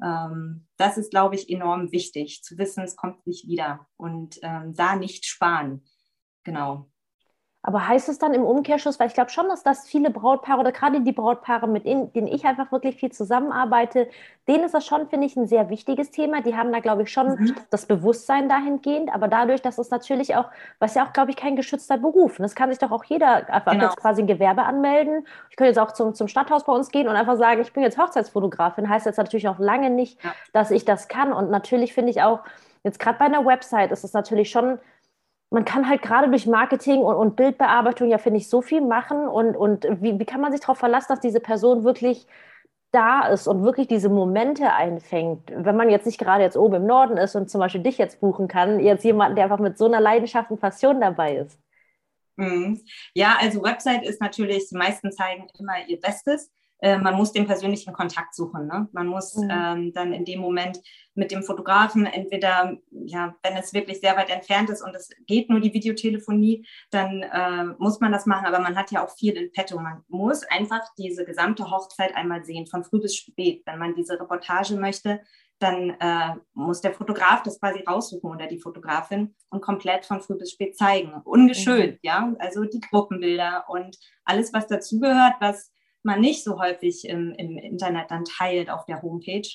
ähm, 0.03 0.67
das 0.77 0.99
ist, 0.99 1.11
glaube 1.11 1.35
ich, 1.35 1.49
enorm 1.51 1.93
wichtig, 1.93 2.43
zu 2.43 2.59
wissen, 2.59 2.85
es 2.85 2.97
kommt 2.97 3.27
nicht 3.27 3.47
wieder 3.47 3.87
und 3.97 4.39
ähm, 4.43 4.75
da 4.75 4.97
nicht 4.97 5.27
sparen. 5.27 5.85
Genau. 6.45 6.92
Aber 7.65 7.87
heißt 7.87 8.09
es 8.09 8.19
dann 8.19 8.35
im 8.35 8.43
Umkehrschluss, 8.43 8.99
weil 8.99 9.07
ich 9.07 9.15
glaube 9.15 9.31
schon, 9.31 9.47
dass 9.49 9.63
das 9.63 9.87
viele 9.87 10.11
Brautpaare 10.11 10.61
oder 10.61 10.73
gerade 10.73 11.01
die 11.01 11.13
Brautpaare, 11.13 11.69
mit 11.69 11.87
denen, 11.87 12.13
denen 12.13 12.27
ich 12.27 12.45
einfach 12.45 12.73
wirklich 12.73 12.97
viel 12.97 13.13
zusammenarbeite, 13.13 14.09
denen 14.49 14.65
ist 14.65 14.75
das 14.75 14.85
schon, 14.85 15.09
finde 15.09 15.29
ich, 15.29 15.37
ein 15.37 15.47
sehr 15.47 15.71
wichtiges 15.71 16.11
Thema. 16.11 16.43
Die 16.43 16.57
haben 16.57 16.73
da, 16.73 16.81
glaube 16.81 17.05
ich, 17.05 17.13
schon 17.13 17.29
mhm. 17.29 17.55
das 17.71 17.87
Bewusstsein 17.87 18.49
dahingehend, 18.49 19.15
aber 19.15 19.29
dadurch, 19.29 19.63
dass 19.63 19.79
es 19.79 19.91
natürlich 19.91 20.35
auch, 20.35 20.47
was 20.81 20.97
ja 20.97 21.07
auch, 21.07 21.13
glaube 21.13 21.31
ich, 21.31 21.37
kein 21.37 21.55
geschützter 21.55 21.99
Beruf. 21.99 22.41
Und 22.41 22.43
das 22.43 22.57
kann 22.57 22.69
sich 22.69 22.81
doch 22.81 22.91
auch 22.91 23.05
jeder 23.05 23.49
einfach 23.49 23.73
genau. 23.73 23.85
jetzt 23.85 23.97
quasi 23.97 24.23
ein 24.23 24.27
Gewerbe 24.27 24.65
anmelden. 24.65 25.25
Ich 25.51 25.57
könnte 25.57 25.69
jetzt 25.69 25.79
auch 25.79 25.93
zum, 25.93 26.15
zum 26.15 26.27
Stadthaus 26.27 26.65
bei 26.65 26.73
uns 26.73 26.91
gehen 26.91 27.07
und 27.07 27.15
einfach 27.15 27.37
sagen, 27.37 27.61
ich 27.61 27.73
bin 27.73 27.85
jetzt 27.85 27.97
Hochzeitsfotografin. 27.97 28.89
Heißt 28.89 29.07
jetzt 29.07 29.19
natürlich 29.19 29.47
auch 29.47 29.61
lange 29.61 29.91
nicht, 29.91 30.23
ja. 30.25 30.35
dass 30.53 30.73
ich 30.73 30.85
das 30.85 31.07
kann. 31.07 31.33
Und 31.33 31.51
natürlich 31.51 31.95
finde 31.95 32.11
ich 32.11 32.23
auch, 32.23 32.41
jetzt 32.83 32.99
gerade 32.99 33.19
bei 33.21 33.27
einer 33.27 33.47
Website 33.47 33.93
ist 33.93 34.03
es 34.03 34.13
natürlich 34.13 34.51
schon 34.51 34.81
man 35.53 35.65
kann 35.65 35.89
halt 35.89 36.03
gerade 36.03 36.29
durch 36.29 36.47
Marketing 36.47 37.01
und, 37.01 37.15
und, 37.15 37.37
Bildbearbeitung 37.37 38.09
ja, 38.09 38.19
finde 38.19 38.39
ich, 38.39 38.49
so 38.49 38.63
viel 38.63 38.81
machen. 38.81 39.29
Und, 39.29 39.57
und 39.57 39.87
wie, 40.01 40.19
wie 40.19 40.25
kann 40.25 40.41
man 40.41 40.53
sich 40.53 40.61
darauf 40.61 40.79
verlassen, 40.79 41.07
dass 41.11 41.21
diese 41.21 41.41
Person 41.41 41.85
wirklich 41.85 42.27
da 42.93 43.27
ist 43.27 43.47
und 43.47 43.65
wirklich 43.65 43.89
diese 43.89 44.09
Momente 44.09 44.73
einfängt. 44.73 45.51
Wenn 45.55 45.77
man 45.77 45.91
jetzt 45.91 46.07
nicht 46.07 46.19
gerade 46.19 46.43
jetzt 46.43 46.57
oben 46.57 46.75
im 46.75 46.87
Norden 46.87 47.17
ist 47.17 47.35
und 47.35 47.51
zum 47.51 47.61
Beispiel 47.61 47.83
dich 47.83 47.99
jetzt 47.99 48.21
buchen 48.21 48.49
kann, 48.49 48.81
jetzt 48.81 49.05
jemanden, 49.05 49.37
der 49.37 49.45
einfach 49.45 49.59
mit 49.59 49.79
so 49.79 49.87
einer 49.87 50.01
Leidenschaft 50.01 50.51
und 50.51 50.61
Passion 50.61 51.01
dabei 51.01 51.37
ist. 51.37 51.59
Mhm. 52.37 52.81
Ja, 53.15 53.37
also 53.41 53.63
Website 53.63 54.05
ist 54.05 54.21
natürlich, 54.21 54.69
die 54.69 54.77
meisten 54.77 55.11
zeigen 55.11 55.47
immer 55.59 55.87
ihr 55.87 56.01
Bestes. 56.01 56.51
Äh, 56.81 56.99
man 56.99 57.15
muss 57.15 57.33
den 57.33 57.47
persönlichen 57.47 57.93
Kontakt 57.93 58.35
suchen. 58.35 58.67
Ne? 58.67 58.89
Man 58.93 59.07
muss 59.07 59.37
mhm. 59.37 59.51
ähm, 59.51 59.93
dann 59.93 60.13
in 60.13 60.25
dem 60.25 60.41
Moment 60.41 60.79
mit 61.15 61.31
dem 61.31 61.43
Fotografen 61.43 62.07
entweder, 62.07 62.77
ja, 62.91 63.35
wenn 63.43 63.57
es 63.57 63.75
wirklich 63.75 64.01
sehr 64.01 64.17
weit 64.17 64.31
entfernt 64.31 64.71
ist 64.71 64.83
und 64.83 64.95
es 64.95 65.11
geht 65.27 65.51
nur 65.51 65.61
die 65.61 65.75
Videotelefonie, 65.75 66.67
dann 66.91 67.23
äh, 67.23 67.65
muss 67.79 68.01
man 68.01 68.13
das 68.13 68.27
machen. 68.27 68.47
Aber 68.47 68.61
man 68.61 68.77
hat 68.77 68.91
ja 68.91 69.05
auch 69.05 69.11
viel 69.11 69.37
in 69.37 69.53
petto. 69.53 69.79
Man 69.79 70.03
muss 70.09 70.43
einfach 70.45 70.81
diese 70.97 71.25
gesamte 71.25 71.71
Hochzeit 71.71 72.17
einmal 72.17 72.45
sehen, 72.45 72.67
von 72.67 72.85
früh 72.85 73.01
bis 73.01 73.17
spät. 73.17 73.63
Wenn 73.67 73.79
man 73.79 73.95
diese 73.95 74.19
Reportage 74.19 74.77
möchte, 74.77 75.21
dann 75.63 75.91
äh, 76.01 76.35
muss 76.55 76.81
der 76.81 76.93
Fotograf 76.93 77.43
das 77.43 77.61
quasi 77.61 77.85
raussuchen 77.87 78.31
oder 78.31 78.47
die 78.47 78.59
Fotografin 78.59 79.35
und 79.51 79.61
komplett 79.61 80.05
von 80.05 80.21
früh 80.21 80.37
bis 80.37 80.53
spät 80.53 80.77
zeigen. 80.77 81.15
Ungeschönt, 81.25 81.95
mhm. 81.95 81.99
ja. 82.03 82.35
Also 82.39 82.65
die 82.65 82.81
Gruppenbilder 82.81 83.67
und 83.69 83.97
alles, 84.25 84.53
was 84.53 84.67
dazugehört, 84.67 85.35
was 85.41 85.73
man 86.03 86.21
nicht 86.21 86.43
so 86.43 86.59
häufig 86.59 87.07
im, 87.09 87.33
im 87.33 87.59
Internet 87.59 88.11
dann 88.11 88.25
teilt 88.25 88.71
auf 88.71 88.85
der 88.87 89.03
Homepage. 89.03 89.49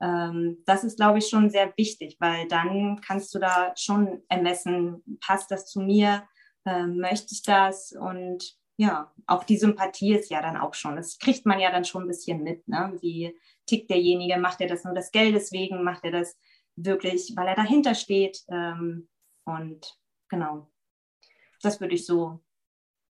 Ähm, 0.00 0.62
das 0.66 0.84
ist, 0.84 0.96
glaube 0.96 1.18
ich, 1.18 1.28
schon 1.28 1.50
sehr 1.50 1.72
wichtig, 1.76 2.16
weil 2.20 2.48
dann 2.48 3.00
kannst 3.00 3.34
du 3.34 3.38
da 3.38 3.72
schon 3.76 4.22
ermessen, 4.28 5.02
passt 5.20 5.50
das 5.50 5.66
zu 5.66 5.80
mir, 5.80 6.24
ähm, 6.64 6.98
möchte 6.98 7.28
ich 7.32 7.42
das 7.42 7.92
und 7.92 8.56
ja, 8.76 9.12
auch 9.26 9.44
die 9.44 9.56
Sympathie 9.56 10.14
ist 10.14 10.30
ja 10.30 10.42
dann 10.42 10.56
auch 10.56 10.74
schon, 10.74 10.96
das 10.96 11.18
kriegt 11.18 11.46
man 11.46 11.60
ja 11.60 11.70
dann 11.70 11.84
schon 11.84 12.02
ein 12.02 12.08
bisschen 12.08 12.42
mit, 12.42 12.66
ne? 12.66 12.96
wie 13.00 13.38
tickt 13.66 13.88
derjenige, 13.88 14.36
macht 14.38 14.60
er 14.60 14.66
das 14.66 14.84
nur 14.84 14.94
des 14.94 15.12
Geldes 15.12 15.52
wegen, 15.52 15.84
macht 15.84 16.04
er 16.04 16.10
das 16.10 16.36
wirklich, 16.74 17.32
weil 17.36 17.46
er 17.46 17.54
dahinter 17.54 17.94
steht 17.94 18.40
ähm, 18.48 19.08
und 19.44 19.96
genau, 20.28 20.68
das 21.62 21.80
würde 21.80 21.94
ich 21.94 22.04
so 22.04 22.40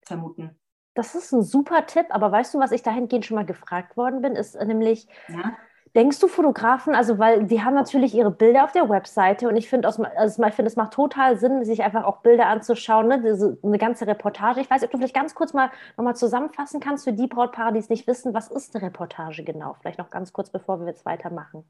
vermuten. 0.04 0.58
Das 0.94 1.14
ist 1.14 1.32
ein 1.32 1.42
super 1.42 1.86
Tipp, 1.86 2.06
aber 2.10 2.32
weißt 2.32 2.54
du, 2.54 2.58
was 2.58 2.72
ich 2.72 2.82
dahingehend 2.82 3.24
schon 3.24 3.36
mal 3.36 3.46
gefragt 3.46 3.96
worden 3.96 4.20
bin, 4.20 4.34
ist 4.34 4.56
nämlich, 4.56 5.06
ja? 5.28 5.56
Denkst 5.94 6.18
du 6.20 6.28
Fotografen, 6.28 6.94
also 6.94 7.18
weil 7.18 7.44
die 7.44 7.62
haben 7.62 7.74
natürlich 7.74 8.14
ihre 8.14 8.30
Bilder 8.30 8.64
auf 8.64 8.72
der 8.72 8.88
Webseite 8.88 9.48
und 9.48 9.56
ich 9.56 9.68
finde, 9.68 9.86
also 9.88 10.04
ich 10.04 10.54
finde, 10.54 10.68
es 10.68 10.76
macht 10.76 10.94
total 10.94 11.38
Sinn, 11.38 11.64
sich 11.64 11.82
einfach 11.82 12.04
auch 12.04 12.18
Bilder 12.18 12.46
anzuschauen, 12.46 13.08
ne? 13.08 13.20
Diese, 13.22 13.58
eine 13.62 13.78
ganze 13.78 14.06
Reportage. 14.06 14.60
Ich 14.60 14.70
weiß, 14.70 14.82
ob 14.84 14.90
du 14.90 14.98
vielleicht 14.98 15.14
ganz 15.14 15.34
kurz 15.34 15.52
mal 15.52 15.70
nochmal 15.96 16.16
zusammenfassen 16.16 16.80
kannst 16.80 17.04
für 17.04 17.12
die 17.12 17.26
Brautpaare, 17.26 17.74
die 17.74 17.78
es 17.78 17.90
nicht 17.90 18.06
wissen, 18.06 18.32
was 18.32 18.48
ist 18.48 18.74
eine 18.74 18.86
Reportage 18.86 19.44
genau? 19.44 19.76
Vielleicht 19.80 19.98
noch 19.98 20.10
ganz 20.10 20.32
kurz, 20.32 20.50
bevor 20.50 20.80
wir 20.80 20.86
jetzt 20.86 21.04
weitermachen. 21.04 21.64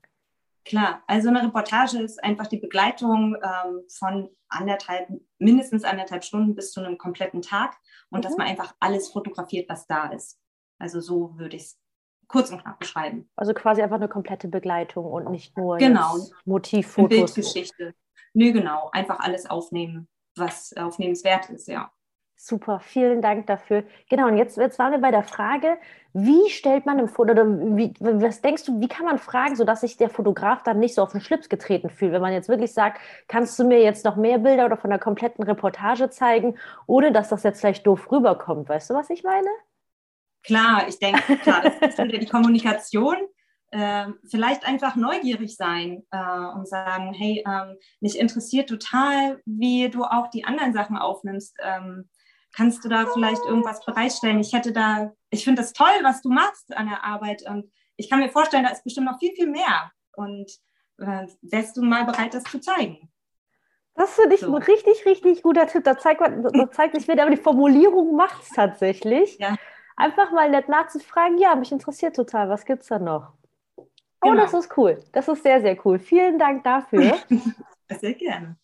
Klar, 0.64 1.02
also 1.08 1.28
eine 1.28 1.42
Reportage 1.42 2.00
ist 2.00 2.22
einfach 2.22 2.46
die 2.46 2.58
Begleitung 2.58 3.34
ähm, 3.42 3.82
von 3.88 4.30
anderthalb, 4.48 5.08
mindestens 5.38 5.82
anderthalb 5.82 6.22
Stunden 6.22 6.54
bis 6.54 6.70
zu 6.70 6.80
einem 6.80 6.98
kompletten 6.98 7.42
Tag 7.42 7.76
und 8.10 8.20
mhm. 8.20 8.22
dass 8.22 8.36
man 8.36 8.46
einfach 8.46 8.74
alles 8.78 9.10
fotografiert, 9.10 9.68
was 9.68 9.88
da 9.88 10.06
ist. 10.12 10.38
Also 10.78 11.00
so 11.00 11.36
würde 11.36 11.56
ich 11.56 11.62
es 11.62 11.81
kurz 12.32 12.50
und 12.50 12.62
knapp 12.62 12.78
beschreiben. 12.78 13.28
Also 13.36 13.52
quasi 13.52 13.82
einfach 13.82 13.96
eine 13.96 14.08
komplette 14.08 14.48
Begleitung 14.48 15.04
und 15.04 15.30
nicht 15.30 15.56
nur 15.56 15.76
genau. 15.76 16.16
Motivfotos. 16.44 17.34
Bildgeschichte. 17.34 17.94
Nö, 18.32 18.52
genau. 18.52 18.88
Einfach 18.92 19.20
alles 19.20 19.48
aufnehmen, 19.48 20.08
was 20.36 20.74
aufnehmenswert 20.76 21.50
ist, 21.50 21.68
ja. 21.68 21.92
Super, 22.44 22.80
vielen 22.80 23.22
Dank 23.22 23.46
dafür. 23.46 23.84
Genau, 24.10 24.26
und 24.26 24.36
jetzt, 24.36 24.56
jetzt 24.56 24.76
waren 24.80 24.90
wir 24.90 24.98
bei 24.98 25.12
der 25.12 25.22
Frage, 25.22 25.78
wie 26.12 26.50
stellt 26.50 26.86
man 26.86 26.98
im 26.98 27.06
Foto, 27.06 27.30
oder 27.30 27.46
wie, 27.46 27.94
was 28.00 28.40
denkst 28.40 28.64
du, 28.64 28.80
wie 28.80 28.88
kann 28.88 29.06
man 29.06 29.18
fragen, 29.18 29.54
sodass 29.54 29.82
sich 29.82 29.96
der 29.96 30.10
Fotograf 30.10 30.64
dann 30.64 30.80
nicht 30.80 30.96
so 30.96 31.02
auf 31.02 31.12
den 31.12 31.20
Schlips 31.20 31.48
getreten 31.48 31.88
fühlt? 31.88 32.12
Wenn 32.12 32.20
man 32.20 32.32
jetzt 32.32 32.48
wirklich 32.48 32.72
sagt, 32.72 33.00
kannst 33.28 33.56
du 33.60 33.64
mir 33.64 33.80
jetzt 33.80 34.04
noch 34.04 34.16
mehr 34.16 34.38
Bilder 34.38 34.66
oder 34.66 34.76
von 34.76 34.90
der 34.90 34.98
kompletten 34.98 35.44
Reportage 35.44 36.10
zeigen, 36.10 36.58
ohne 36.88 37.12
dass 37.12 37.28
das 37.28 37.44
jetzt 37.44 37.60
vielleicht 37.60 37.86
doof 37.86 38.10
rüberkommt. 38.10 38.68
Weißt 38.68 38.90
du, 38.90 38.94
was 38.94 39.08
ich 39.10 39.22
meine? 39.22 39.48
Klar, 40.42 40.88
ich 40.88 40.98
denke, 40.98 41.36
klar, 41.38 41.62
das 41.62 41.74
ist 41.76 41.98
wieder 41.98 42.18
die 42.18 42.26
Kommunikation. 42.26 43.16
Äh, 43.70 44.08
vielleicht 44.30 44.66
einfach 44.66 44.96
neugierig 44.96 45.56
sein 45.56 46.02
äh, 46.10 46.46
und 46.54 46.68
sagen, 46.68 47.14
hey, 47.14 47.42
ähm, 47.46 47.76
mich 48.00 48.18
interessiert 48.18 48.68
total, 48.68 49.40
wie 49.46 49.88
du 49.88 50.04
auch 50.04 50.28
die 50.28 50.44
anderen 50.44 50.74
Sachen 50.74 50.98
aufnimmst. 50.98 51.56
Ähm, 51.62 52.10
kannst 52.54 52.84
du 52.84 52.90
da 52.90 53.06
vielleicht 53.06 53.42
irgendwas 53.46 53.82
bereitstellen? 53.84 54.40
Ich 54.40 54.52
hätte 54.52 54.72
da, 54.72 55.12
ich 55.30 55.44
finde 55.44 55.62
das 55.62 55.72
toll, 55.72 55.94
was 56.02 56.20
du 56.20 56.28
machst 56.28 56.76
an 56.76 56.86
der 56.86 57.02
Arbeit 57.02 57.48
und 57.48 57.72
ich 57.96 58.10
kann 58.10 58.18
mir 58.20 58.28
vorstellen, 58.28 58.64
da 58.64 58.70
ist 58.70 58.84
bestimmt 58.84 59.06
noch 59.06 59.18
viel, 59.18 59.32
viel 59.34 59.48
mehr. 59.48 59.90
Und 60.16 60.50
äh, 60.98 61.26
wärst 61.42 61.76
du 61.76 61.82
mal 61.82 62.04
bereit, 62.04 62.34
das 62.34 62.44
zu 62.44 62.60
zeigen? 62.60 63.10
Das 63.94 64.14
finde 64.14 64.34
ich 64.34 64.40
so. 64.40 64.54
ein 64.54 64.62
richtig, 64.62 65.04
richtig 65.04 65.42
guter 65.42 65.66
Tipp. 65.66 65.84
Da 65.84 65.98
zeigt, 65.98 66.20
da 66.20 66.70
zeigt 66.70 66.94
sich 66.94 67.08
wieder, 67.08 67.22
aber 67.22 67.30
die 67.30 67.40
Formulierung 67.40 68.16
macht 68.16 68.42
es 68.42 68.48
tatsächlich. 68.50 69.38
Ja. 69.38 69.56
Einfach 69.96 70.30
mal 70.32 70.50
nett 70.50 70.68
nachzufragen, 70.68 71.38
ja, 71.38 71.54
mich 71.54 71.72
interessiert 71.72 72.16
total, 72.16 72.48
was 72.48 72.64
gibt 72.64 72.82
es 72.82 72.88
da 72.88 72.98
noch? 72.98 73.32
Oh, 74.22 74.30
genau. 74.30 74.42
das 74.42 74.54
ist 74.54 74.76
cool. 74.76 74.98
Das 75.12 75.28
ist 75.28 75.42
sehr, 75.42 75.60
sehr 75.60 75.76
cool. 75.84 75.98
Vielen 75.98 76.38
Dank 76.38 76.64
dafür. 76.64 77.16
sehr 78.00 78.14
gerne. 78.14 78.56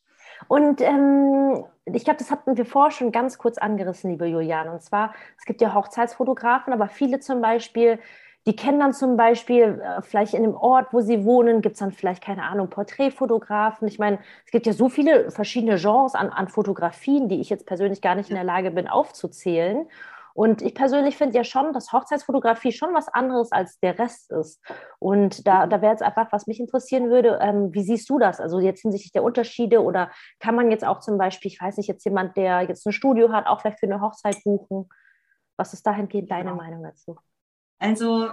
Und 0.46 0.80
ähm, 0.80 1.64
ich 1.84 2.04
glaube, 2.04 2.18
das 2.18 2.30
hatten 2.30 2.56
wir 2.56 2.64
vorher 2.64 2.92
schon 2.92 3.10
ganz 3.10 3.38
kurz 3.38 3.58
angerissen, 3.58 4.10
liebe 4.10 4.26
Juliane. 4.26 4.70
Und 4.70 4.82
zwar, 4.82 5.14
es 5.36 5.44
gibt 5.44 5.60
ja 5.60 5.74
Hochzeitsfotografen, 5.74 6.72
aber 6.72 6.88
viele 6.88 7.18
zum 7.18 7.40
Beispiel, 7.40 7.98
die 8.46 8.54
kennen 8.54 8.78
dann 8.78 8.94
zum 8.94 9.16
Beispiel 9.16 9.82
äh, 9.82 10.00
vielleicht 10.00 10.34
in 10.34 10.42
dem 10.42 10.54
Ort, 10.54 10.92
wo 10.92 11.00
sie 11.00 11.24
wohnen, 11.24 11.60
gibt 11.60 11.74
es 11.74 11.80
dann 11.80 11.90
vielleicht, 11.90 12.22
keine 12.22 12.44
Ahnung, 12.44 12.70
Porträtfotografen. 12.70 13.88
Ich 13.88 13.98
meine, 13.98 14.20
es 14.46 14.52
gibt 14.52 14.66
ja 14.66 14.72
so 14.72 14.88
viele 14.88 15.30
verschiedene 15.32 15.76
Genres 15.76 16.14
an, 16.14 16.30
an 16.30 16.48
Fotografien, 16.48 17.28
die 17.28 17.40
ich 17.40 17.50
jetzt 17.50 17.66
persönlich 17.66 18.00
gar 18.00 18.14
nicht 18.14 18.30
in 18.30 18.36
der 18.36 18.44
Lage 18.44 18.70
bin 18.70 18.86
aufzuzählen. 18.86 19.86
Und 20.38 20.62
ich 20.62 20.72
persönlich 20.72 21.16
finde 21.16 21.36
ja 21.36 21.42
schon, 21.42 21.72
dass 21.72 21.92
Hochzeitsfotografie 21.92 22.70
schon 22.70 22.94
was 22.94 23.08
anderes 23.08 23.50
als 23.50 23.80
der 23.80 23.98
Rest 23.98 24.30
ist. 24.30 24.62
Und 25.00 25.48
da, 25.48 25.66
da 25.66 25.82
wäre 25.82 25.90
jetzt 25.90 26.02
einfach, 26.04 26.30
was 26.30 26.46
mich 26.46 26.60
interessieren 26.60 27.10
würde, 27.10 27.40
ähm, 27.42 27.74
wie 27.74 27.82
siehst 27.82 28.08
du 28.08 28.20
das? 28.20 28.38
Also 28.38 28.60
jetzt 28.60 28.82
hinsichtlich 28.82 29.10
der 29.10 29.24
Unterschiede 29.24 29.82
oder 29.82 30.12
kann 30.38 30.54
man 30.54 30.70
jetzt 30.70 30.84
auch 30.84 31.00
zum 31.00 31.18
Beispiel, 31.18 31.50
ich 31.50 31.60
weiß 31.60 31.76
nicht, 31.76 31.88
jetzt 31.88 32.04
jemand, 32.04 32.36
der 32.36 32.60
jetzt 32.60 32.86
ein 32.86 32.92
Studio 32.92 33.32
hat, 33.32 33.48
auch 33.48 33.60
vielleicht 33.60 33.80
für 33.80 33.86
eine 33.86 34.00
Hochzeit 34.00 34.36
buchen? 34.44 34.88
Was 35.56 35.72
ist 35.72 35.84
dahingehend 35.84 36.30
deine 36.30 36.50
genau. 36.50 36.62
Meinung 36.62 36.84
dazu? 36.84 37.18
Also 37.80 38.28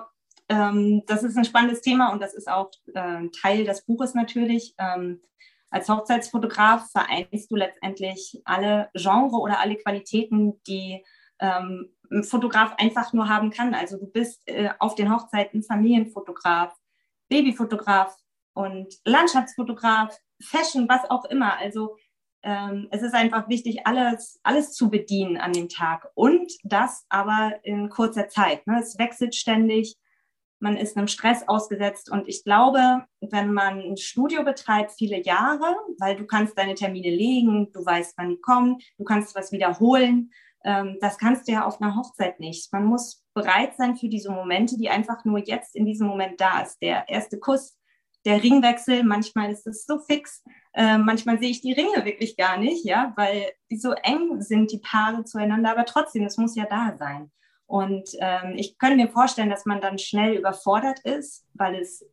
ähm, 0.48 1.02
das 1.08 1.24
ist 1.24 1.36
ein 1.36 1.46
spannendes 1.46 1.82
Thema 1.82 2.14
und 2.14 2.22
das 2.22 2.36
ist 2.36 2.48
auch 2.48 2.70
äh, 2.94 3.30
Teil 3.42 3.66
des 3.66 3.84
Buches 3.84 4.14
natürlich. 4.14 4.76
Ähm, 4.78 5.24
als 5.72 5.90
Hochzeitsfotograf 5.90 6.88
vereinst 6.92 7.50
du 7.50 7.56
letztendlich 7.56 8.44
alle 8.46 8.92
Genre 8.94 9.38
oder 9.38 9.60
alle 9.60 9.76
Qualitäten, 9.76 10.62
die 10.68 11.04
ähm, 11.40 11.95
ein 12.12 12.24
Fotograf 12.24 12.74
einfach 12.78 13.14
nur 13.14 13.30
haben 13.30 13.50
kann. 13.50 13.74
Also 13.74 13.98
du 13.98 14.08
bist 14.08 14.42
äh, 14.48 14.70
auf 14.80 14.96
den 14.96 15.14
Hochzeiten 15.14 15.64
Familienfotograf, 15.64 16.76
Babyfotograf 17.30 18.16
und 18.54 18.94
Landschaftsfotograf, 19.06 20.18
Fashion, 20.42 20.88
was 20.90 21.10
auch 21.10 21.26
immer. 21.26 21.58
Also 21.58 21.98
ähm, 22.44 22.88
es 22.92 23.02
ist 23.02 23.16
einfach 23.16 23.50
wichtig, 23.50 23.86
alles, 23.88 24.40
alles 24.44 24.74
zu 24.74 24.90
bedienen 24.90 25.38
an 25.38 25.52
dem 25.52 25.68
Tag 25.68 26.08
und 26.14 26.52
das 26.64 27.06
aber 27.10 27.54
in 27.64 27.90
kurzer 27.90 28.30
Zeit. 28.30 28.66
Ne? 28.68 28.80
Es 28.80 29.00
wechselt 29.00 29.34
ständig, 29.34 29.96
man 30.60 30.78
ist 30.78 30.96
einem 30.96 31.08
Stress 31.08 31.48
ausgesetzt 31.48 32.12
und 32.12 32.28
ich 32.28 32.44
glaube, 32.44 33.06
wenn 33.20 33.54
man 33.54 33.80
ein 33.80 33.98
Studio 33.98 34.44
betreibt, 34.44 34.92
viele 34.92 35.22
Jahre, 35.24 35.76
weil 36.00 36.16
du 36.16 36.26
kannst 36.26 36.58
deine 36.58 36.76
Termine 36.76 37.10
legen, 37.10 37.72
du 37.74 37.86
weißt, 37.86 38.14
wann 38.18 38.30
die 38.30 38.40
kommen, 38.40 38.78
du 38.98 39.04
kannst 39.04 39.36
was 39.36 39.52
wiederholen 39.52 40.32
das 41.00 41.18
kannst 41.18 41.48
du 41.48 41.52
ja 41.52 41.66
auf 41.66 41.80
einer 41.80 41.96
Hochzeit 41.96 42.40
nicht. 42.40 42.74
Man 42.74 42.86
muss 42.86 43.24
bereit 43.36 43.76
sein 43.78 43.96
für 43.96 44.10
diese 44.10 44.32
Momente, 44.32 44.78
die 44.78 44.90
einfach 44.90 45.24
nur 45.24 45.40
jetzt 45.40 45.76
in 45.76 45.86
diesem 45.86 46.08
Moment 46.08 46.42
da 46.42 46.62
ist. 46.62 46.82
Der 46.82 47.08
erste 47.08 47.40
Kuss, 47.40 47.78
der 48.26 48.42
Ringwechsel, 48.42 49.04
manchmal 49.04 49.52
ist 49.52 49.68
es 49.68 49.86
so 49.86 50.00
fix, 50.00 50.44
äh, 50.74 50.98
manchmal 50.98 51.40
sehe 51.40 51.52
ich 51.52 51.62
die 51.62 51.74
Ringe 51.74 52.04
wirklich 52.04 52.36
gar 52.36 52.58
nicht, 52.58 52.84
ja, 52.84 53.14
weil 53.16 53.52
die 53.70 53.78
so 53.78 53.92
eng 53.92 54.42
sind, 54.42 54.72
die 54.72 54.80
Paare 54.80 55.24
zueinander, 55.24 55.72
aber 55.72 55.86
trotzdem, 55.86 56.26
es 56.26 56.38
muss 56.38 56.56
ja 56.56 56.66
da 56.66 56.96
sein. 56.98 57.32
Und 57.68 58.10
ähm, 58.20 58.54
ich 58.56 58.78
könnte 58.78 58.98
mir 58.98 59.10
vorstellen, 59.10 59.50
dass 59.50 59.66
man 59.66 59.82
dann 59.82 59.98
schnell 59.98 60.36
überfordert 60.36 61.00
ist, 61.02 61.46
weil 61.54 61.76
es, 61.76 62.06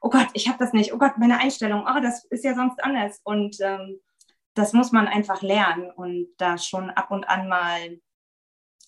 oh 0.00 0.10
Gott, 0.10 0.28
ich 0.34 0.48
habe 0.48 0.58
das 0.58 0.72
nicht, 0.72 0.92
oh 0.92 0.98
Gott, 0.98 1.18
meine 1.18 1.38
Einstellung, 1.38 1.84
oh, 1.86 2.00
das 2.00 2.24
ist 2.26 2.44
ja 2.44 2.54
sonst 2.54 2.82
anders. 2.82 3.20
Und 3.24 3.56
ähm, 3.60 4.00
das 4.56 4.72
muss 4.72 4.90
man 4.90 5.06
einfach 5.06 5.42
lernen 5.42 5.90
und 5.90 6.28
da 6.38 6.58
schon 6.58 6.90
ab 6.90 7.10
und 7.10 7.28
an 7.28 7.48
mal 7.48 8.00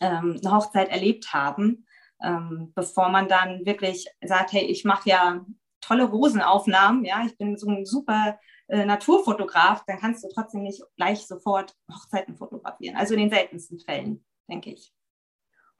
ähm, 0.00 0.40
eine 0.42 0.52
Hochzeit 0.52 0.88
erlebt 0.88 1.32
haben, 1.32 1.86
ähm, 2.22 2.72
bevor 2.74 3.10
man 3.10 3.28
dann 3.28 3.64
wirklich 3.66 4.08
sagt, 4.22 4.52
hey, 4.52 4.64
ich 4.64 4.84
mache 4.84 5.08
ja 5.08 5.44
tolle 5.80 6.04
Rosenaufnahmen, 6.04 7.04
ja, 7.04 7.22
ich 7.24 7.36
bin 7.36 7.56
so 7.56 7.68
ein 7.68 7.84
super 7.84 8.38
äh, 8.68 8.84
Naturfotograf, 8.84 9.84
dann 9.86 9.98
kannst 9.98 10.24
du 10.24 10.28
trotzdem 10.28 10.62
nicht 10.62 10.82
gleich 10.96 11.26
sofort 11.26 11.74
Hochzeiten 11.92 12.36
fotografieren. 12.36 12.96
Also 12.96 13.14
in 13.14 13.20
den 13.20 13.30
seltensten 13.30 13.78
Fällen, 13.78 14.24
denke 14.48 14.70
ich. 14.70 14.92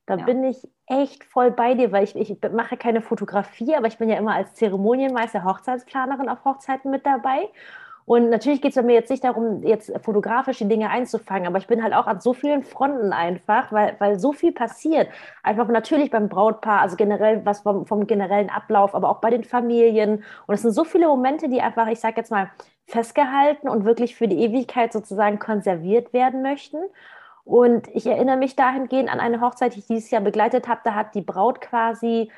Da 0.06 0.16
ja. 0.16 0.24
bin 0.24 0.44
ich 0.44 0.56
echt 0.86 1.24
voll 1.24 1.50
bei 1.50 1.74
dir, 1.74 1.92
weil 1.92 2.04
ich, 2.04 2.14
ich 2.16 2.36
mache 2.52 2.76
keine 2.76 3.02
Fotografie, 3.02 3.74
aber 3.74 3.88
ich 3.88 3.98
bin 3.98 4.08
ja 4.08 4.16
immer 4.16 4.34
als 4.34 4.54
Zeremonienmeister, 4.54 5.44
Hochzeitsplanerin 5.44 6.28
auf 6.28 6.44
Hochzeiten 6.44 6.90
mit 6.90 7.04
dabei. 7.04 7.50
Und 8.08 8.30
natürlich 8.30 8.62
geht 8.62 8.74
es 8.74 8.82
mir 8.82 8.94
jetzt 8.94 9.10
nicht 9.10 9.22
darum, 9.22 9.62
jetzt 9.64 9.92
fotografisch 10.02 10.56
die 10.56 10.66
Dinge 10.66 10.88
einzufangen, 10.88 11.46
aber 11.46 11.58
ich 11.58 11.66
bin 11.66 11.82
halt 11.82 11.92
auch 11.92 12.06
an 12.06 12.22
so 12.22 12.32
vielen 12.32 12.62
Fronten 12.62 13.12
einfach, 13.12 13.70
weil, 13.70 13.96
weil 13.98 14.18
so 14.18 14.32
viel 14.32 14.50
passiert. 14.50 15.10
Einfach 15.42 15.68
natürlich 15.68 16.10
beim 16.10 16.30
Brautpaar, 16.30 16.80
also 16.80 16.96
generell 16.96 17.44
was 17.44 17.60
vom, 17.60 17.84
vom 17.84 18.06
generellen 18.06 18.48
Ablauf, 18.48 18.94
aber 18.94 19.10
auch 19.10 19.20
bei 19.20 19.28
den 19.28 19.44
Familien. 19.44 20.24
Und 20.46 20.54
es 20.54 20.62
sind 20.62 20.72
so 20.72 20.84
viele 20.84 21.06
Momente, 21.06 21.50
die 21.50 21.60
einfach, 21.60 21.86
ich 21.88 22.00
sage 22.00 22.14
jetzt 22.16 22.30
mal, 22.30 22.50
festgehalten 22.86 23.68
und 23.68 23.84
wirklich 23.84 24.16
für 24.16 24.26
die 24.26 24.42
Ewigkeit 24.42 24.90
sozusagen 24.90 25.38
konserviert 25.38 26.14
werden 26.14 26.40
möchten. 26.40 26.78
Und 27.44 27.88
ich 27.88 28.06
erinnere 28.06 28.38
mich 28.38 28.56
dahingehend 28.56 29.12
an 29.12 29.20
eine 29.20 29.42
Hochzeit, 29.42 29.74
die 29.74 29.80
ich 29.80 29.86
dieses 29.86 30.10
Jahr 30.10 30.22
begleitet 30.22 30.66
habe. 30.66 30.80
Da 30.82 30.94
hat 30.94 31.14
die 31.14 31.20
Braut 31.20 31.60
quasi 31.60 32.30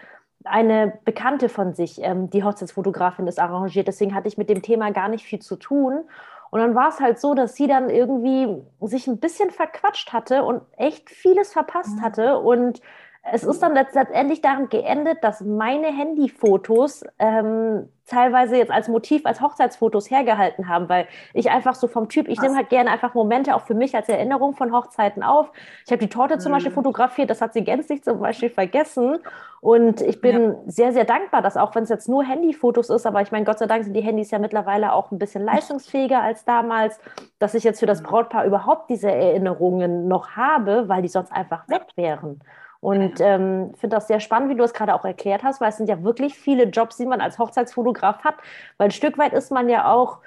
eine 0.45 0.99
Bekannte 1.05 1.49
von 1.49 1.75
sich, 1.75 2.01
ähm, 2.03 2.31
die 2.31 2.45
Hochzeitsfotografin, 2.45 3.27
ist 3.27 3.39
arrangiert. 3.39 3.89
Deswegen 3.89 4.15
hatte 4.15 4.29
ich 4.29 4.39
mit 4.39 4.49
dem 4.49 4.63
Thema 4.63 4.91
gar 4.91 5.09
nicht 5.09 5.25
viel 5.25 5.41
zu 5.41 5.57
tun. 5.57 6.05
Und 6.51 6.61
dann 6.61 6.75
war 6.75 6.89
es 6.89 7.01
halt 7.01 7.21
so, 7.21 7.35
dass 7.35 7.55
sie 7.55 7.69
dann 7.69 7.91
irgendwie 7.91 8.63
sich 8.81 9.07
ein 9.07 9.21
bisschen 9.21 9.51
verquatscht 9.51 10.13
hatte 10.13 10.43
und 10.43 10.63
echt 10.77 11.11
vieles 11.11 11.53
verpasst 11.53 11.97
mhm. 11.97 12.03
hatte. 12.03 12.39
Und 12.39 12.81
es 13.23 13.45
ist 13.45 13.63
dann 13.63 13.75
letztendlich 13.75 14.41
daran 14.41 14.69
geendet, 14.69 15.23
dass 15.23 15.43
meine 15.43 15.89
Handyfotos 15.89 17.05
ähm, 17.19 17.89
teilweise 18.07 18.57
jetzt 18.57 18.73
als 18.73 18.89
Motiv, 18.89 19.27
als 19.27 19.41
Hochzeitsfotos 19.41 20.11
hergehalten 20.11 20.69
haben, 20.69 20.89
weil 20.89 21.07
ich 21.35 21.51
einfach 21.51 21.75
so 21.75 21.87
vom 21.87 22.09
Typ, 22.09 22.29
ich 22.29 22.41
nehme 22.41 22.57
halt 22.57 22.71
gerne 22.71 22.91
einfach 22.91 23.15
Momente 23.15 23.55
auch 23.55 23.61
für 23.61 23.75
mich 23.75 23.95
als 23.95 24.09
Erinnerung 24.09 24.55
von 24.55 24.73
Hochzeiten 24.73 25.23
auf. 25.23 25.53
Ich 25.85 25.93
habe 25.93 26.01
die 26.01 26.09
Torte 26.09 26.39
zum 26.39 26.51
mhm. 26.51 26.57
Beispiel 26.57 26.73
fotografiert, 26.73 27.31
das 27.31 27.41
hat 27.41 27.53
sie 27.53 27.63
gänzlich 27.63 28.03
zum 28.03 28.21
Beispiel 28.21 28.51
vergessen. 28.51 29.19
Und 29.61 30.01
ich 30.01 30.23
bin 30.23 30.43
ja. 30.43 30.55
sehr, 30.67 30.93
sehr 30.93 31.05
dankbar, 31.05 31.43
dass 31.43 31.59
auch 31.59 31.75
wenn 31.75 31.85
es 31.85 31.91
jetzt 31.91 32.09
nur 32.09 32.25
Handyfotos 32.25 32.89
ist, 32.89 33.07
aber 33.07 33.21
ich 33.21 33.31
meine, 33.31 33.45
Gott 33.45 33.59
sei 33.59 33.67
Dank 33.67 33.85
sind 33.85 33.93
die 33.93 34.01
Handys 34.01 34.31
ja 34.31 34.39
mittlerweile 34.39 34.95
auch 34.95 35.11
ein 35.13 35.19
bisschen 35.19 35.45
leistungsfähiger 35.45 36.23
als 36.23 36.47
damals, 36.47 36.99
dass 37.39 37.55
ich 37.55 37.65
jetzt 37.65 37.81
für 37.81 37.87
das 37.87 38.03
Brautpaar 38.03 38.47
überhaupt 38.47 38.89
diese 38.89 39.11
Erinnerungen 39.11 40.09
noch 40.09 40.31
habe, 40.31 40.89
weil 40.89 41.03
die 41.03 41.09
sonst 41.09 41.33
einfach 41.33 41.69
weg 41.69 41.87
wären. 41.95 42.41
Und 42.81 43.21
ähm, 43.21 43.75
finde 43.77 43.97
das 43.97 44.09
sehr 44.09 44.21
spannend, 44.21 44.51
wie 44.51 44.57
du 44.57 44.65
es 44.65 44.73
gerade 44.73 44.95
auch 44.95 45.05
erklärt 45.05 45.43
hast, 45.43 45.61
weil 45.61 45.69
es 45.69 45.77
sind 45.77 45.89
ja 45.89 46.03
wirklich 46.03 46.35
viele 46.39 46.65
Jobs, 46.65 46.97
die 46.97 47.07
man 47.07 47.21
als 47.21 47.39
Hochzeitsfotograf 47.39 48.25
hat. 48.25 48.37
Weil 48.79 48.89
ein 48.89 48.93
Stück 48.93 49.19
weit 49.19 49.35
ist 49.35 49.51
man 49.51 49.69
ja 49.69 49.93
auch, 49.93 50.21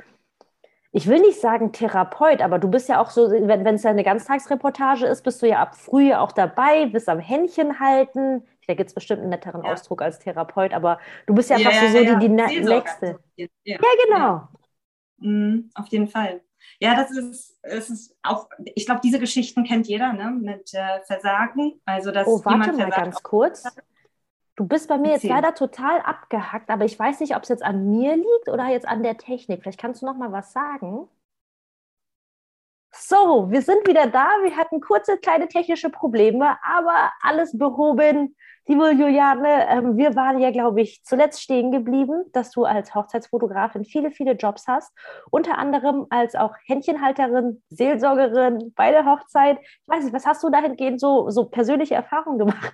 ich 0.91 1.07
will 1.07 1.19
nicht 1.19 1.41
sagen 1.41 1.71
Therapeut, 1.71 2.41
aber 2.41 2.59
du 2.59 2.69
bist 2.69 2.87
ja 2.89 3.01
auch 3.01 3.09
so, 3.09 3.31
wenn 3.31 3.65
es 3.65 3.81
ja 3.81 3.89
eine 3.89 4.03
Ganztagsreportage 4.03 5.07
ist, 5.07 5.23
bist 5.23 5.41
du 5.41 5.47
ja 5.47 5.59
ab 5.59 5.75
früh 5.75 6.13
auch 6.13 6.31
dabei, 6.31 6.85
bist 6.85 7.09
am 7.09 7.19
Händchen 7.19 7.79
halten. 7.79 8.43
Da 8.67 8.75
gibt 8.75 8.89
es 8.89 8.93
bestimmt 8.93 9.21
einen 9.21 9.31
netteren 9.31 9.63
ja. 9.65 9.73
Ausdruck 9.73 10.03
als 10.03 10.19
Therapeut, 10.19 10.73
aber 10.73 10.99
du 11.25 11.33
bist 11.33 11.49
ja, 11.49 11.57
ja 11.57 11.71
fast 11.71 11.81
ja, 11.81 11.89
so, 11.89 11.97
die, 12.05 12.19
die 12.19 12.29
nächste. 12.29 13.19
Ja, 13.35 13.77
genau. 14.07 14.47
Mhm, 15.17 15.71
auf 15.73 15.87
jeden 15.87 16.07
Fall. 16.07 16.41
Ja, 16.79 16.95
das 16.95 17.11
ist, 17.11 17.57
es 17.61 17.89
ist 17.89 18.17
auch, 18.23 18.49
ich 18.75 18.85
glaube, 18.85 19.01
diese 19.03 19.19
Geschichten 19.19 19.63
kennt 19.63 19.87
jeder, 19.87 20.13
ne? 20.13 20.31
Mit 20.31 20.73
äh, 20.73 21.01
Versagen. 21.05 21.81
Also, 21.85 22.11
dass 22.11 22.27
oh, 22.27 22.41
warte 22.43 22.71
jemand 22.71 22.77
mal 22.77 22.89
ganz 22.89 23.23
kurz. 23.23 23.63
Du 24.55 24.67
bist 24.67 24.87
bei 24.87 24.99
mir 24.99 25.13
jetzt 25.13 25.23
leider 25.23 25.55
total 25.55 25.99
abgehackt, 26.01 26.69
aber 26.69 26.85
ich 26.85 26.97
weiß 26.97 27.21
nicht, 27.21 27.35
ob 27.35 27.43
es 27.43 27.49
jetzt 27.49 27.63
an 27.63 27.89
mir 27.89 28.15
liegt 28.15 28.49
oder 28.49 28.67
jetzt 28.67 28.87
an 28.87 29.01
der 29.01 29.17
Technik. 29.17 29.63
Vielleicht 29.63 29.79
kannst 29.79 30.01
du 30.01 30.05
noch 30.05 30.15
mal 30.15 30.31
was 30.31 30.53
sagen. 30.53 31.07
So, 32.95 33.49
wir 33.49 33.63
sind 33.63 33.87
wieder 33.87 34.05
da. 34.07 34.27
Wir 34.43 34.55
hatten 34.55 34.79
kurze 34.79 35.17
kleine 35.17 35.47
technische 35.47 35.89
Probleme, 35.89 36.57
aber 36.63 37.11
alles 37.21 37.57
behoben. 37.57 38.35
Liebe 38.65 38.91
Juliane, 38.91 39.67
ähm, 39.67 39.97
wir 39.97 40.15
waren 40.15 40.39
ja, 40.39 40.49
glaube 40.49 40.81
ich, 40.81 41.03
zuletzt 41.03 41.41
stehen 41.41 41.71
geblieben, 41.71 42.23
dass 42.31 42.51
du 42.51 42.63
als 42.63 42.95
Hochzeitsfotografin 42.95 43.83
viele, 43.83 44.09
viele 44.09 44.33
Jobs 44.33 44.67
hast. 44.67 44.93
Unter 45.29 45.57
anderem 45.57 46.07
als 46.09 46.33
auch 46.35 46.55
Händchenhalterin, 46.65 47.61
Seelsorgerin 47.69 48.71
bei 48.75 48.91
der 48.91 49.05
Hochzeit. 49.05 49.59
Ich 49.61 49.87
weiß 49.87 50.05
nicht, 50.05 50.13
was 50.13 50.25
hast 50.25 50.41
du 50.43 50.49
dahingehend 50.49 51.01
so, 51.01 51.29
so 51.29 51.45
persönliche 51.45 51.95
Erfahrungen 51.95 52.39
gemacht? 52.39 52.73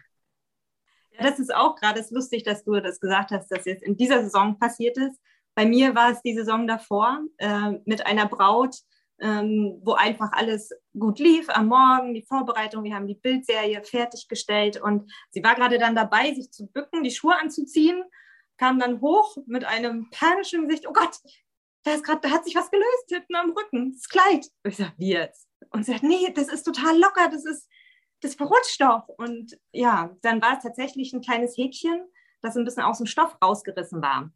Ja, 1.11 1.23
das 1.23 1.39
ist 1.39 1.53
auch 1.53 1.75
gerade 1.75 2.05
lustig, 2.11 2.43
dass 2.43 2.63
du 2.63 2.79
das 2.79 2.99
gesagt 2.99 3.31
hast, 3.31 3.49
dass 3.49 3.65
jetzt 3.65 3.83
in 3.83 3.97
dieser 3.97 4.21
Saison 4.21 4.59
passiert 4.59 4.95
ist. 4.97 5.19
Bei 5.55 5.65
mir 5.65 5.95
war 5.95 6.11
es 6.11 6.21
die 6.21 6.35
Saison 6.35 6.67
davor 6.67 7.19
äh, 7.37 7.71
mit 7.85 8.05
einer 8.05 8.27
Braut, 8.27 8.75
ähm, 9.21 9.81
wo 9.83 9.93
einfach 9.93 10.31
alles 10.31 10.71
gut 10.97 11.19
lief 11.19 11.49
am 11.49 11.67
Morgen, 11.67 12.13
die 12.13 12.23
Vorbereitung, 12.23 12.83
wir 12.83 12.95
haben 12.95 13.07
die 13.07 13.15
Bildserie 13.15 13.83
fertiggestellt 13.83 14.81
und 14.81 15.11
sie 15.31 15.43
war 15.43 15.55
gerade 15.55 15.77
dann 15.77 15.95
dabei, 15.95 16.33
sich 16.33 16.51
zu 16.51 16.67
bücken, 16.67 17.03
die 17.03 17.11
Schuhe 17.11 17.35
anzuziehen, 17.37 18.03
kam 18.57 18.79
dann 18.79 19.01
hoch 19.01 19.37
mit 19.45 19.65
einem 19.65 20.09
panischen 20.11 20.67
Gesicht, 20.67 20.87
oh 20.87 20.93
Gott, 20.93 21.17
da, 21.83 21.93
ist 21.93 22.03
grad, 22.03 22.23
da 22.23 22.29
hat 22.29 22.45
sich 22.45 22.55
was 22.55 22.71
gelöst 22.71 23.05
hinten 23.07 23.35
am 23.35 23.51
Rücken, 23.51 23.93
das 23.93 24.07
Kleid. 24.09 24.47
Und 24.63 24.71
ich 24.71 24.77
sage, 24.77 24.93
wie 24.97 25.13
jetzt? 25.13 25.47
Und 25.71 25.85
sie 25.85 25.91
sagt, 25.91 26.03
nee, 26.03 26.31
das 26.33 26.49
ist 26.49 26.63
total 26.63 26.97
locker, 26.99 27.29
das 27.29 27.45
ist, 27.45 27.69
das 28.21 28.35
verrutscht 28.35 28.81
doch. 28.81 29.07
Und 29.17 29.57
ja, 29.71 30.15
dann 30.21 30.41
war 30.41 30.57
es 30.57 30.63
tatsächlich 30.63 31.13
ein 31.13 31.21
kleines 31.21 31.57
Häkchen, 31.57 32.05
das 32.41 32.55
ein 32.55 32.65
bisschen 32.65 32.83
aus 32.83 32.97
dem 32.97 33.07
Stoff 33.07 33.37
rausgerissen 33.41 34.01
war. 34.01 34.31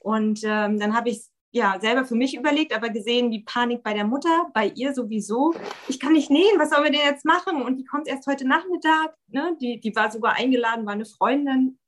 Und 0.00 0.40
ähm, 0.44 0.78
dann 0.78 0.96
habe 0.96 1.10
ich 1.10 1.18
es 1.18 1.32
ja, 1.56 1.80
selber 1.80 2.04
für 2.04 2.14
mich 2.14 2.36
überlegt, 2.36 2.74
aber 2.76 2.90
gesehen, 2.90 3.30
die 3.30 3.40
Panik 3.40 3.82
bei 3.82 3.94
der 3.94 4.04
Mutter, 4.04 4.50
bei 4.52 4.68
ihr 4.74 4.92
sowieso. 4.92 5.54
Ich 5.88 5.98
kann 5.98 6.12
nicht 6.12 6.30
nähen, 6.30 6.58
was 6.58 6.68
sollen 6.68 6.84
wir 6.84 6.90
denn 6.90 7.00
jetzt 7.00 7.24
machen? 7.24 7.62
Und 7.62 7.78
die 7.78 7.86
kommt 7.86 8.08
erst 8.08 8.26
heute 8.26 8.46
Nachmittag. 8.46 9.14
Ne? 9.28 9.56
Die, 9.58 9.80
die 9.80 9.96
war 9.96 10.12
sogar 10.12 10.34
eingeladen, 10.34 10.84
war 10.84 10.92
eine 10.92 11.06
Freundin, 11.06 11.78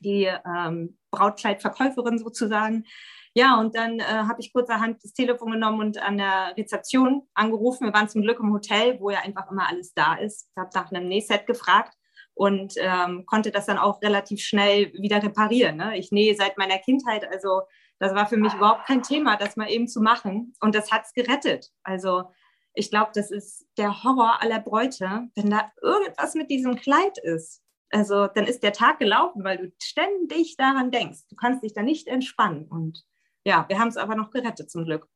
die 0.00 0.24
ähm, 0.24 0.96
Brautkleidverkäuferin 1.10 2.18
sozusagen. 2.18 2.84
Ja, 3.34 3.60
und 3.60 3.76
dann 3.76 3.98
äh, 3.98 4.04
habe 4.04 4.40
ich 4.40 4.54
kurzerhand 4.54 5.04
das 5.04 5.12
Telefon 5.12 5.50
genommen 5.50 5.80
und 5.80 5.98
an 5.98 6.16
der 6.16 6.54
Rezeption 6.56 7.28
angerufen. 7.34 7.84
Wir 7.84 7.92
waren 7.92 8.08
zum 8.08 8.22
Glück 8.22 8.40
im 8.40 8.54
Hotel, 8.54 8.98
wo 9.00 9.10
ja 9.10 9.18
einfach 9.18 9.50
immer 9.50 9.68
alles 9.68 9.92
da 9.92 10.14
ist. 10.14 10.48
Ich 10.50 10.56
habe 10.56 10.70
nach 10.72 10.90
einem 10.90 11.08
Nähset 11.08 11.46
gefragt 11.46 11.92
und 12.32 12.72
ähm, 12.78 13.26
konnte 13.26 13.50
das 13.50 13.66
dann 13.66 13.76
auch 13.76 14.00
relativ 14.00 14.40
schnell 14.40 14.94
wieder 14.94 15.22
reparieren. 15.22 15.76
Ne? 15.76 15.98
Ich 15.98 16.10
nähe 16.10 16.34
seit 16.34 16.56
meiner 16.56 16.78
Kindheit, 16.78 17.30
also 17.30 17.62
das 17.98 18.14
war 18.14 18.26
für 18.26 18.36
mich 18.36 18.54
überhaupt 18.54 18.86
kein 18.86 19.02
Thema, 19.02 19.36
das 19.36 19.56
mal 19.56 19.70
eben 19.70 19.88
zu 19.88 20.00
machen. 20.00 20.54
Und 20.60 20.74
das 20.74 20.90
hat 20.90 21.04
es 21.04 21.12
gerettet. 21.12 21.70
Also 21.82 22.24
ich 22.74 22.90
glaube, 22.90 23.12
das 23.14 23.30
ist 23.30 23.66
der 23.78 24.02
Horror 24.02 24.42
aller 24.42 24.60
Bräute, 24.60 25.28
wenn 25.34 25.50
da 25.50 25.70
irgendwas 25.80 26.34
mit 26.34 26.50
diesem 26.50 26.76
Kleid 26.76 27.18
ist. 27.18 27.62
Also 27.90 28.26
dann 28.26 28.46
ist 28.46 28.64
der 28.64 28.72
Tag 28.72 28.98
gelaufen, 28.98 29.44
weil 29.44 29.58
du 29.58 29.72
ständig 29.80 30.56
daran 30.56 30.90
denkst. 30.90 31.20
Du 31.28 31.36
kannst 31.36 31.62
dich 31.62 31.72
da 31.72 31.82
nicht 31.82 32.08
entspannen. 32.08 32.66
Und 32.66 33.04
ja, 33.44 33.64
wir 33.68 33.78
haben 33.78 33.88
es 33.88 33.96
aber 33.96 34.16
noch 34.16 34.30
gerettet 34.30 34.70
zum 34.70 34.84
Glück. 34.84 35.08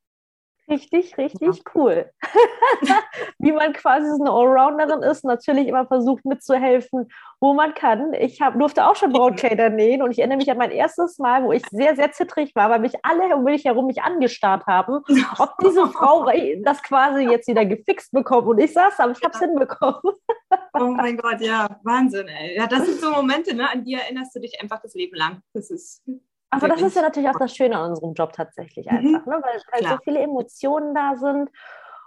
Richtig, 0.68 1.16
richtig 1.16 1.56
ja. 1.56 1.62
cool. 1.74 2.10
Wie 3.38 3.52
man 3.52 3.72
quasi 3.72 4.06
so 4.08 4.20
eine 4.20 4.30
Allrounderin 4.30 5.02
ist, 5.02 5.24
natürlich 5.24 5.66
immer 5.66 5.86
versucht 5.86 6.26
mitzuhelfen, 6.26 7.08
wo 7.40 7.54
man 7.54 7.72
kann. 7.72 8.12
Ich 8.12 8.42
hab, 8.42 8.58
durfte 8.58 8.86
auch 8.86 8.94
schon 8.94 9.12
Brautkleider 9.12 9.70
nähen 9.70 10.02
und 10.02 10.10
ich 10.10 10.18
erinnere 10.18 10.36
mich 10.36 10.50
an 10.50 10.58
mein 10.58 10.70
erstes 10.70 11.18
Mal, 11.18 11.42
wo 11.44 11.52
ich 11.52 11.62
sehr, 11.70 11.96
sehr 11.96 12.12
zittrig 12.12 12.54
war, 12.54 12.68
weil 12.68 12.80
mich 12.80 12.94
alle 13.02 13.34
um 13.34 13.44
mich 13.44 13.64
herum 13.64 13.86
mich 13.86 14.02
angestarrt 14.02 14.66
haben, 14.66 15.02
ob 15.38 15.56
diese 15.62 15.86
Frau 15.86 16.30
das 16.62 16.82
quasi 16.82 17.22
jetzt 17.22 17.48
wieder 17.48 17.64
gefixt 17.64 18.12
bekommt. 18.12 18.46
Und 18.46 18.58
ich 18.58 18.72
saß, 18.74 19.00
aber 19.00 19.12
ich 19.12 19.22
habe 19.22 19.32
es 19.32 19.40
hinbekommen. 19.40 20.02
oh 20.74 20.84
mein 20.90 21.16
Gott, 21.16 21.40
ja, 21.40 21.80
Wahnsinn, 21.82 22.28
ey. 22.28 22.56
Ja, 22.56 22.66
das 22.66 22.84
sind 22.84 23.00
so 23.00 23.10
Momente, 23.10 23.54
ne, 23.54 23.70
an 23.70 23.84
die 23.84 23.94
erinnerst 23.94 24.36
du 24.36 24.40
dich 24.40 24.60
einfach 24.60 24.82
das 24.82 24.92
Leben 24.94 25.16
lang. 25.16 25.40
Das 25.54 25.70
ist 25.70 26.02
aber 26.50 26.68
das 26.68 26.80
ist 26.80 26.96
ja 26.96 27.02
natürlich 27.02 27.28
auch 27.28 27.38
das 27.38 27.54
Schöne 27.54 27.76
an 27.78 27.90
unserem 27.90 28.14
Job 28.14 28.32
tatsächlich 28.32 28.86
mhm. 28.86 28.96
einfach, 28.96 29.26
ne? 29.26 29.42
weil, 29.42 29.62
weil 29.72 29.90
so 29.90 29.98
viele 30.02 30.20
Emotionen 30.20 30.94
da 30.94 31.14
sind. 31.16 31.50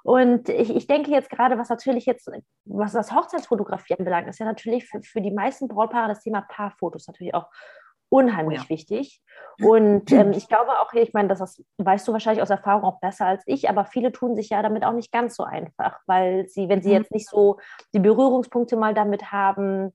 Und 0.04 0.50
ich, 0.50 0.76
ich 0.76 0.88
denke 0.88 1.12
jetzt 1.12 1.30
gerade, 1.30 1.60
was 1.60 1.70
natürlich 1.70 2.08
jetzt, 2.08 2.30
was 2.66 2.94
das 2.94 3.12
Hochzeitsfotografie 3.12 3.96
anbelangt, 4.00 4.28
ist 4.28 4.40
ja 4.40 4.48
natürlich 4.48 4.88
für, 4.88 5.02
für 5.04 5.22
die 5.22 5.32
meisten 5.32 5.68
Brautpaare 5.68 6.08
das 6.08 6.24
Thema 6.24 6.42
Paarfotos 6.42 7.08
natürlich 7.08 7.36
auch 7.36 7.48
unheimlich 8.10 8.60
oh 8.60 8.64
ja. 8.64 8.70
wichtig. 8.70 9.22
Und 9.62 10.12
ähm, 10.12 10.32
ich 10.32 10.48
glaube 10.48 10.72
auch, 10.80 10.92
ich 10.94 11.14
meine, 11.14 11.30
das, 11.30 11.40
das 11.40 11.64
weißt 11.78 12.08
du 12.08 12.14
wahrscheinlich 12.14 12.42
aus 12.42 12.50
Erfahrung 12.50 12.84
auch 12.84 13.00
besser 13.00 13.28
als 13.28 13.44
ich, 13.46 13.70
aber 13.70 13.86
viele 13.86 14.12
tun 14.12 14.36
sich 14.36 14.50
ja 14.50 14.62
damit 14.64 14.84
auch 14.84 14.94
nicht 14.94 15.12
ganz 15.12 15.36
so 15.36 15.44
einfach, 15.44 16.00
weil 16.08 16.48
sie, 16.48 16.68
wenn 16.68 16.82
sie 16.82 16.90
mhm. 16.90 16.96
jetzt 16.96 17.12
nicht 17.12 17.30
so 17.30 17.58
die 17.94 18.00
Berührungspunkte 18.00 18.76
mal 18.76 18.94
damit 18.94 19.32
haben, 19.32 19.94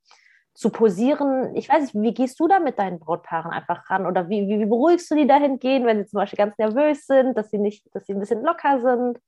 zu 0.57 0.71
posieren. 0.71 1.55
Ich 1.55 1.69
weiß 1.69 1.83
nicht, 1.83 2.03
wie 2.03 2.15
gehst 2.15 2.41
du 2.41 2.49
da 2.49 2.59
mit 2.59 2.79
deinen 2.79 2.99
Brautpaaren 2.99 3.53
einfach 3.53 3.89
ran? 3.91 4.07
Oder 4.07 4.29
wie, 4.29 4.49
wie, 4.49 4.59
wie 4.59 4.67
beruhigst 4.67 5.11
du 5.11 5.15
die 5.15 5.27
dahingehend, 5.27 5.87
wenn 5.87 5.99
sie 5.99 6.07
zum 6.07 6.19
Beispiel 6.19 6.39
ganz 6.39 6.57
nervös 6.59 7.07
sind, 7.07 7.37
dass 7.37 7.51
sie 7.51 7.59
nicht, 7.59 7.85
dass 7.95 8.07
sie 8.07 8.15
ein 8.15 8.21
bisschen 8.21 8.43
locker 8.43 8.81
sind? 8.81 9.19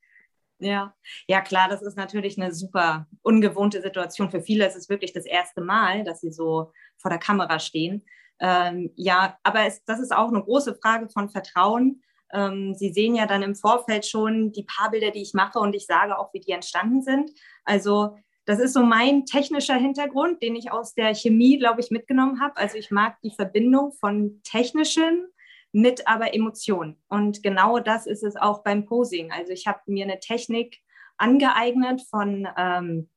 Ja, 0.57 0.93
ja 1.27 1.41
klar, 1.41 1.69
das 1.69 1.81
ist 1.81 1.95
natürlich 1.95 2.41
eine 2.41 2.53
super 2.53 3.07
ungewohnte 3.21 3.81
Situation. 3.81 4.31
Für 4.31 4.41
viele 4.41 4.67
ist 4.67 4.75
es 4.75 4.89
wirklich 4.89 5.13
das 5.13 5.25
erste 5.25 5.61
Mal, 5.61 6.03
dass 6.03 6.19
sie 6.19 6.31
so 6.31 6.71
vor 6.97 7.09
der 7.09 7.19
Kamera 7.19 7.59
stehen. 7.59 8.05
Ähm, 8.39 8.91
ja, 8.95 9.37
aber 9.43 9.65
es, 9.65 9.83
das 9.85 9.99
ist 9.99 10.13
auch 10.13 10.29
eine 10.29 10.43
große 10.43 10.75
Frage 10.81 11.09
von 11.09 11.29
Vertrauen. 11.29 12.01
Ähm, 12.33 12.73
sie 12.75 12.91
sehen 12.91 13.15
ja 13.15 13.25
dann 13.25 13.43
im 13.43 13.55
Vorfeld 13.55 14.05
schon 14.05 14.51
die 14.51 14.63
paar 14.63 14.91
Bilder, 14.91 15.11
die 15.11 15.21
ich 15.21 15.33
mache 15.33 15.59
und 15.59 15.75
ich 15.75 15.85
sage 15.85 16.17
auch, 16.17 16.33
wie 16.33 16.39
die 16.39 16.51
entstanden 16.51 17.03
sind. 17.03 17.31
Also 17.63 18.17
das 18.49 18.57
ist 18.57 18.73
so 18.73 18.81
mein 18.81 19.27
technischer 19.27 19.75
Hintergrund, 19.75 20.41
den 20.41 20.55
ich 20.55 20.71
aus 20.71 20.95
der 20.95 21.13
Chemie, 21.13 21.59
glaube 21.59 21.81
ich, 21.81 21.91
mitgenommen 21.91 22.41
habe. 22.41 22.57
Also 22.57 22.79
ich 22.79 22.89
mag 22.89 23.21
die 23.21 23.29
Verbindung 23.29 23.91
von 23.91 24.41
technischen 24.43 25.27
mit 25.71 26.07
aber 26.07 26.33
Emotionen. 26.33 26.99
Und 27.09 27.43
genau 27.43 27.77
das 27.77 28.07
ist 28.07 28.23
es 28.23 28.35
auch 28.35 28.63
beim 28.63 28.87
Posing. 28.87 29.31
Also 29.31 29.53
ich 29.53 29.67
habe 29.67 29.81
mir 29.85 30.03
eine 30.03 30.19
Technik 30.19 30.79
angeeignet 31.17 32.01
von 32.09 32.47
ähm, 32.57 33.11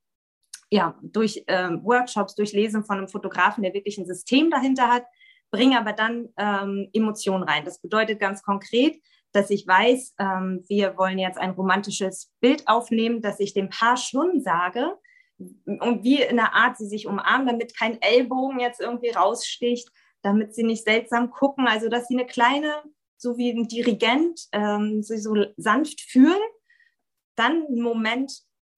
ja, 0.68 0.98
durch 1.00 1.44
ähm, 1.46 1.82
Workshops, 1.82 2.34
durch 2.34 2.52
Lesen 2.52 2.84
von 2.84 2.98
einem 2.98 3.08
Fotografen, 3.08 3.62
der 3.62 3.72
wirklich 3.72 3.96
ein 3.96 4.04
System 4.04 4.50
dahinter 4.50 4.88
hat, 4.88 5.06
bringe 5.50 5.80
aber 5.80 5.94
dann 5.94 6.28
ähm, 6.36 6.90
Emotionen 6.92 7.44
rein. 7.44 7.64
Das 7.64 7.80
bedeutet 7.80 8.20
ganz 8.20 8.42
konkret, 8.42 9.00
dass 9.32 9.48
ich 9.48 9.66
weiß, 9.66 10.14
ähm, 10.18 10.62
wir 10.68 10.98
wollen 10.98 11.18
jetzt 11.18 11.38
ein 11.38 11.52
romantisches 11.52 12.30
Bild 12.40 12.68
aufnehmen, 12.68 13.22
dass 13.22 13.40
ich 13.40 13.54
dem 13.54 13.70
Paar 13.70 13.96
schon 13.96 14.42
sage, 14.42 14.98
und 15.66 16.04
wie 16.04 16.22
in 16.22 16.36
der 16.36 16.54
Art 16.54 16.76
sie 16.76 16.86
sich 16.86 17.06
umarmen, 17.06 17.46
damit 17.46 17.76
kein 17.76 18.00
Ellbogen 18.00 18.60
jetzt 18.60 18.80
irgendwie 18.80 19.10
raussticht, 19.10 19.88
damit 20.22 20.54
sie 20.54 20.62
nicht 20.62 20.84
seltsam 20.84 21.30
gucken, 21.30 21.66
also 21.66 21.88
dass 21.88 22.08
sie 22.08 22.14
eine 22.14 22.26
kleine, 22.26 22.82
so 23.16 23.36
wie 23.36 23.50
ein 23.50 23.68
Dirigent, 23.68 24.48
ähm, 24.52 25.02
sie 25.02 25.18
so 25.18 25.34
sanft 25.56 26.00
fühlen. 26.00 26.40
Dann 27.36 27.66
einen 27.66 27.82
Moment, 27.82 28.32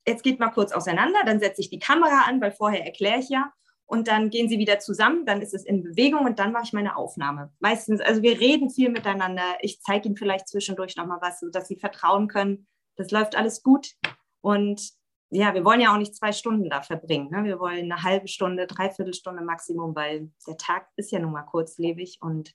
jetzt 0.07 0.22
geht 0.22 0.38
mal 0.38 0.50
kurz 0.50 0.72
auseinander, 0.72 1.20
dann 1.24 1.40
setze 1.40 1.61
ich 1.61 1.70
die 1.70 1.79
Kamera 1.79 2.22
an, 2.27 2.40
weil 2.40 2.53
vorher 2.53 2.85
erkläre 2.85 3.20
ich 3.20 3.29
ja. 3.29 3.53
Und 3.87 4.09
dann 4.09 4.31
gehen 4.31 4.48
sie 4.48 4.59
wieder 4.59 4.79
zusammen, 4.79 5.27
dann 5.27 5.42
ist 5.42 5.53
es 5.53 5.64
in 5.64 5.83
Bewegung 5.83 6.24
und 6.24 6.38
dann 6.38 6.53
mache 6.53 6.64
ich 6.64 6.72
meine 6.72 6.96
Aufnahme. 6.96 7.53
Meistens, 7.61 8.00
also 8.00 8.22
wir 8.22 8.40
reden 8.40 8.70
viel 8.70 8.88
miteinander. 8.88 9.42
Ich 9.61 9.81
zeige 9.83 10.09
ihnen 10.09 10.16
vielleicht 10.16 10.48
zwischendurch 10.48 10.96
nochmal 10.96 11.18
was, 11.20 11.40
sodass 11.40 11.68
sie 11.68 11.77
vertrauen 11.77 12.29
können. 12.29 12.66
Das 12.96 13.11
läuft 13.11 13.37
alles 13.37 13.62
gut. 13.62 13.92
Und 14.40 14.94
ja, 15.35 15.53
wir 15.53 15.64
wollen 15.64 15.81
ja 15.81 15.92
auch 15.92 15.99
nicht 15.99 16.14
zwei 16.14 16.33
Stunden 16.33 16.70
da 16.70 16.83
verbringen. 16.83 17.29
Ne? 17.31 17.44
Wir 17.44 17.59
wollen 17.59 17.90
eine 17.90 18.03
halbe 18.03 18.29
Stunde, 18.29 18.66
dreiviertel 18.66 19.14
Stunde 19.14 19.42
Maximum, 19.42 19.94
weil 19.97 20.31
der 20.47 20.57
Tag 20.57 20.87
ist 20.97 21.11
ja 21.11 21.18
nun 21.18 21.33
mal 21.33 21.42
kurzlebig 21.42 22.18
und 22.20 22.55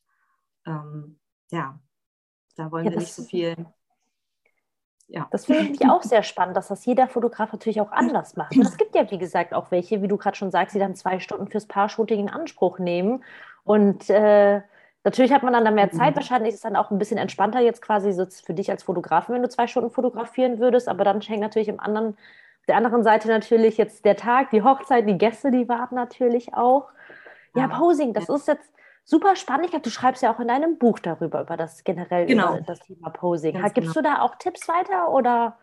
ähm, 0.66 1.20
ja, 1.52 1.78
da 2.56 2.72
wollen 2.72 2.86
ja, 2.86 2.92
wir 2.92 3.00
nicht 3.00 3.14
so 3.14 3.24
viel. 3.24 3.56
Ja. 5.08 5.28
Das 5.32 5.46
finde 5.46 5.74
ich 5.74 5.90
auch 5.90 6.04
sehr 6.04 6.24
spannend, 6.24 6.56
dass 6.56 6.68
das 6.70 6.86
jeder 6.86 7.08
Fotograf 7.08 7.52
natürlich 7.52 7.82
auch 7.82 7.92
anders 7.92 8.38
macht. 8.38 8.56
Und 8.56 8.62
es 8.62 8.78
gibt 8.78 8.96
ja, 8.96 9.10
wie 9.12 9.18
gesagt, 9.18 9.54
auch 9.54 9.72
welche, 9.72 10.02
wie 10.02 10.08
du 10.08 10.18
gerade 10.18 10.38
schon 10.38 10.52
sagst, 10.52 10.76
die 10.76 10.80
dann 10.80 10.96
zwei 10.96 11.20
Stunden 11.20 11.48
fürs 11.48 11.66
Paar-Shooting 11.66 12.20
in 12.20 12.30
Anspruch 12.30 12.80
nehmen. 12.80 13.24
Und 13.64 14.10
äh, 14.10 14.62
natürlich 15.04 15.34
hat 15.34 15.44
man 15.44 15.52
dann, 15.52 15.66
dann 15.66 15.76
mehr 15.76 15.92
Zeit. 15.92 16.12
Mhm. 16.12 16.18
Wahrscheinlich 16.18 16.50
ist 16.50 16.58
es 16.58 16.62
dann 16.62 16.76
auch 16.76 16.92
ein 16.92 17.00
bisschen 17.00 17.18
entspannter 17.18 17.60
jetzt 17.60 17.82
quasi 17.82 18.14
so 18.14 18.26
für 18.28 18.54
dich 18.54 18.70
als 18.70 18.84
Fotografen, 18.84 19.34
wenn 19.34 19.42
du 19.42 19.50
zwei 19.50 19.68
Stunden 19.68 19.90
fotografieren 19.90 20.60
würdest. 20.60 20.88
Aber 20.88 21.04
dann 21.04 21.20
hängt 21.22 21.42
natürlich 21.42 21.70
im 21.70 21.80
anderen 21.80 22.16
der 22.70 22.78
anderen 22.78 23.04
Seite 23.04 23.28
natürlich 23.28 23.78
jetzt 23.78 24.06
der 24.06 24.16
Tag, 24.16 24.52
die 24.52 24.64
Hochzeit, 24.64 25.08
die 25.08 25.18
Gäste, 25.18 25.52
die 25.52 25.68
warten 25.68 25.96
natürlich 25.96 26.54
auch. 26.54 26.90
Ja, 27.56 27.68
Posing, 27.68 28.14
das 28.14 28.30
ist 28.30 28.48
jetzt 28.48 28.72
super 29.04 29.36
spannend. 29.36 29.66
Ich 29.66 29.72
glaube, 29.72 29.84
du 29.84 29.90
schreibst 29.90 30.22
ja 30.22 30.34
auch 30.34 30.40
in 30.40 30.48
deinem 30.48 30.78
Buch 30.78 31.00
darüber, 31.00 31.42
über 31.42 31.58
das 31.58 31.84
generell 31.84 32.28
genau. 32.28 32.56
über 32.56 32.62
das 32.62 32.80
Thema 32.80 33.10
Posing. 33.10 33.60
Ganz 33.60 33.74
Gibst 33.74 33.94
genau. 33.94 34.10
du 34.10 34.16
da 34.16 34.22
auch 34.22 34.36
Tipps 34.36 34.68
weiter 34.68 35.10
oder? 35.10 35.58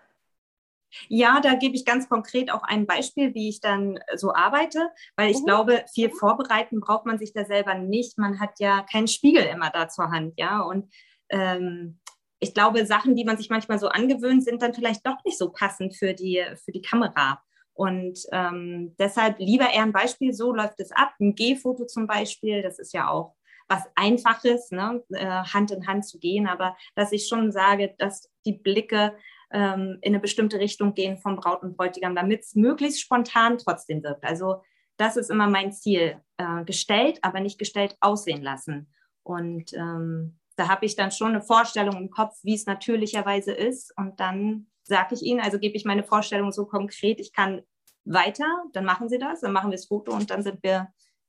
Ja, 1.08 1.40
da 1.40 1.54
gebe 1.54 1.74
ich 1.74 1.84
ganz 1.84 2.08
konkret 2.08 2.50
auch 2.50 2.62
ein 2.62 2.86
Beispiel, 2.86 3.34
wie 3.34 3.48
ich 3.48 3.60
dann 3.60 3.98
so 4.14 4.34
arbeite, 4.34 4.90
weil 5.16 5.30
ich 5.30 5.40
mhm. 5.40 5.46
glaube, 5.46 5.84
viel 5.92 6.10
vorbereiten 6.10 6.80
braucht 6.80 7.06
man 7.06 7.18
sich 7.18 7.32
da 7.32 7.44
selber 7.44 7.74
nicht. 7.74 8.18
Man 8.18 8.40
hat 8.40 8.58
ja 8.58 8.84
keinen 8.90 9.08
Spiegel 9.08 9.44
immer 9.44 9.70
da 9.70 9.88
zur 9.88 10.10
Hand, 10.10 10.34
ja. 10.36 10.60
Und 10.60 10.92
ähm, 11.28 11.98
ich 12.38 12.54
glaube, 12.54 12.84
Sachen, 12.86 13.14
die 13.14 13.24
man 13.24 13.36
sich 13.36 13.50
manchmal 13.50 13.78
so 13.78 13.88
angewöhnt, 13.88 14.44
sind 14.44 14.62
dann 14.62 14.74
vielleicht 14.74 15.06
doch 15.06 15.22
nicht 15.24 15.38
so 15.38 15.50
passend 15.50 15.94
für 15.94 16.14
die, 16.14 16.44
für 16.64 16.72
die 16.72 16.82
Kamera. 16.82 17.42
Und 17.72 18.20
ähm, 18.32 18.94
deshalb 18.98 19.38
lieber 19.38 19.70
eher 19.72 19.82
ein 19.82 19.92
Beispiel, 19.92 20.32
so 20.32 20.52
läuft 20.52 20.80
es 20.80 20.92
ab. 20.92 21.14
Ein 21.20 21.34
Gehfoto 21.34 21.86
zum 21.86 22.06
Beispiel, 22.06 22.62
das 22.62 22.78
ist 22.78 22.92
ja 22.94 23.08
auch 23.08 23.34
was 23.68 23.82
Einfaches, 23.96 24.70
ne? 24.70 25.02
äh, 25.10 25.26
Hand 25.26 25.72
in 25.72 25.86
Hand 25.86 26.06
zu 26.06 26.18
gehen, 26.18 26.46
aber 26.46 26.76
dass 26.94 27.12
ich 27.12 27.26
schon 27.26 27.50
sage, 27.50 27.94
dass 27.98 28.30
die 28.44 28.52
Blicke 28.52 29.16
ähm, 29.50 29.98
in 30.02 30.12
eine 30.12 30.20
bestimmte 30.20 30.60
Richtung 30.60 30.94
gehen 30.94 31.18
vom 31.18 31.36
Braut 31.36 31.62
und 31.62 31.76
Bräutigam, 31.76 32.14
damit 32.14 32.42
es 32.42 32.54
möglichst 32.54 33.00
spontan 33.00 33.58
trotzdem 33.58 34.02
wirkt. 34.02 34.24
Also 34.24 34.62
das 34.96 35.16
ist 35.16 35.30
immer 35.30 35.48
mein 35.48 35.72
Ziel. 35.72 36.20
Äh, 36.38 36.64
gestellt, 36.64 37.18
aber 37.22 37.40
nicht 37.40 37.58
gestellt 37.58 37.96
aussehen 38.00 38.42
lassen. 38.42 38.92
Und 39.22 39.72
ähm, 39.72 40.38
da 40.56 40.68
habe 40.68 40.86
ich 40.86 40.96
dann 40.96 41.12
schon 41.12 41.28
eine 41.28 41.42
Vorstellung 41.42 41.96
im 41.96 42.10
Kopf, 42.10 42.38
wie 42.42 42.54
es 42.54 42.66
natürlicherweise 42.66 43.52
ist. 43.52 43.96
Und 43.96 44.18
dann 44.20 44.66
sage 44.82 45.14
ich 45.14 45.22
ihnen, 45.22 45.40
also 45.40 45.58
gebe 45.58 45.76
ich 45.76 45.84
meine 45.84 46.02
Vorstellung 46.02 46.50
so 46.52 46.66
konkret, 46.66 47.20
ich 47.20 47.32
kann 47.32 47.62
weiter, 48.04 48.46
dann 48.72 48.84
machen 48.84 49.08
sie 49.08 49.18
das, 49.18 49.40
dann 49.40 49.52
machen 49.52 49.70
wir 49.70 49.76
das 49.76 49.86
Foto 49.86 50.12
und 50.12 50.30
dann 50.30 50.42
sind 50.42 50.62
wir 50.62 50.88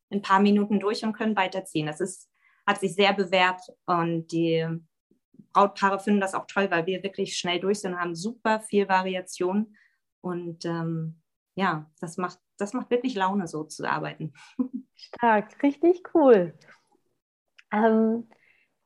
in 0.09 0.19
ein 0.19 0.21
paar 0.21 0.39
Minuten 0.39 0.79
durch 0.79 1.03
und 1.03 1.13
können 1.13 1.35
weiterziehen. 1.35 1.87
Das 1.87 1.99
ist, 1.99 2.29
hat 2.65 2.79
sich 2.79 2.93
sehr 2.93 3.13
bewährt 3.13 3.61
und 3.85 4.27
die 4.31 4.65
Brautpaare 5.53 5.99
finden 5.99 6.21
das 6.21 6.35
auch 6.35 6.45
toll, 6.47 6.69
weil 6.69 6.85
wir 6.85 7.03
wirklich 7.03 7.37
schnell 7.37 7.59
durch 7.59 7.79
sind 7.79 7.93
und 7.93 7.99
haben 7.99 8.15
super 8.15 8.59
viel 8.61 8.87
Variation. 8.87 9.75
Und 10.21 10.65
ähm, 10.65 11.21
ja, 11.55 11.89
das 11.99 12.17
macht, 12.17 12.39
das 12.57 12.73
macht 12.73 12.91
wirklich 12.91 13.15
Laune, 13.15 13.47
so 13.47 13.63
zu 13.63 13.89
arbeiten. 13.89 14.33
Stark, 14.95 15.61
richtig 15.63 16.03
cool. 16.13 16.53
Ähm, 17.71 18.29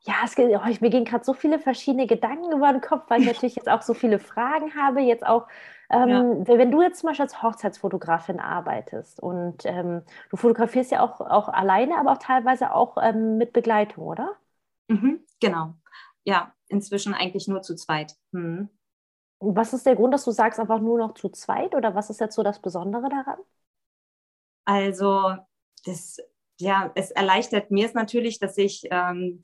ja, 0.03 0.15
es, 0.23 0.35
oh, 0.37 0.83
mir 0.83 0.89
gehen 0.89 1.05
gerade 1.05 1.23
so 1.23 1.33
viele 1.33 1.59
verschiedene 1.59 2.07
Gedanken 2.07 2.51
über 2.51 2.71
den 2.71 2.81
Kopf, 2.81 3.03
weil 3.09 3.21
ich 3.21 3.27
natürlich 3.33 3.55
jetzt 3.55 3.69
auch 3.69 3.81
so 3.81 3.93
viele 3.93 4.19
Fragen 4.19 4.75
habe. 4.75 5.01
Jetzt 5.01 5.25
auch, 5.25 5.47
ähm, 5.89 6.43
ja. 6.45 6.57
wenn 6.57 6.71
du 6.71 6.81
jetzt 6.81 6.99
zum 6.99 7.07
Beispiel 7.07 7.23
als 7.23 7.41
Hochzeitsfotografin 7.43 8.39
arbeitest 8.39 9.19
und 9.19 9.65
ähm, 9.65 10.01
du 10.29 10.37
fotografierst 10.37 10.91
ja 10.91 11.01
auch, 11.01 11.21
auch 11.21 11.49
alleine, 11.49 11.97
aber 11.97 12.13
auch 12.13 12.17
teilweise 12.17 12.73
auch 12.73 12.97
ähm, 13.01 13.37
mit 13.37 13.53
Begleitung, 13.53 14.05
oder? 14.05 14.35
Mhm, 14.87 15.23
genau. 15.39 15.75
Ja, 16.23 16.53
inzwischen 16.67 17.13
eigentlich 17.13 17.47
nur 17.47 17.61
zu 17.61 17.75
zweit. 17.75 18.15
Mhm. 18.31 18.69
Was 19.39 19.73
ist 19.73 19.85
der 19.85 19.95
Grund, 19.95 20.13
dass 20.13 20.25
du 20.25 20.31
sagst 20.31 20.59
einfach 20.59 20.79
nur 20.79 20.99
noch 20.99 21.13
zu 21.13 21.29
zweit 21.29 21.73
oder 21.75 21.95
was 21.95 22.09
ist 22.09 22.19
jetzt 22.19 22.35
so 22.35 22.43
das 22.43 22.59
Besondere 22.59 23.09
daran? 23.09 23.39
Also, 24.65 25.35
das, 25.85 26.19
ja, 26.59 26.91
es 26.93 27.09
erleichtert 27.09 27.71
mir 27.71 27.87
es 27.87 27.95
natürlich, 27.95 28.37
dass 28.37 28.55
ich 28.57 28.87
ähm, 28.91 29.41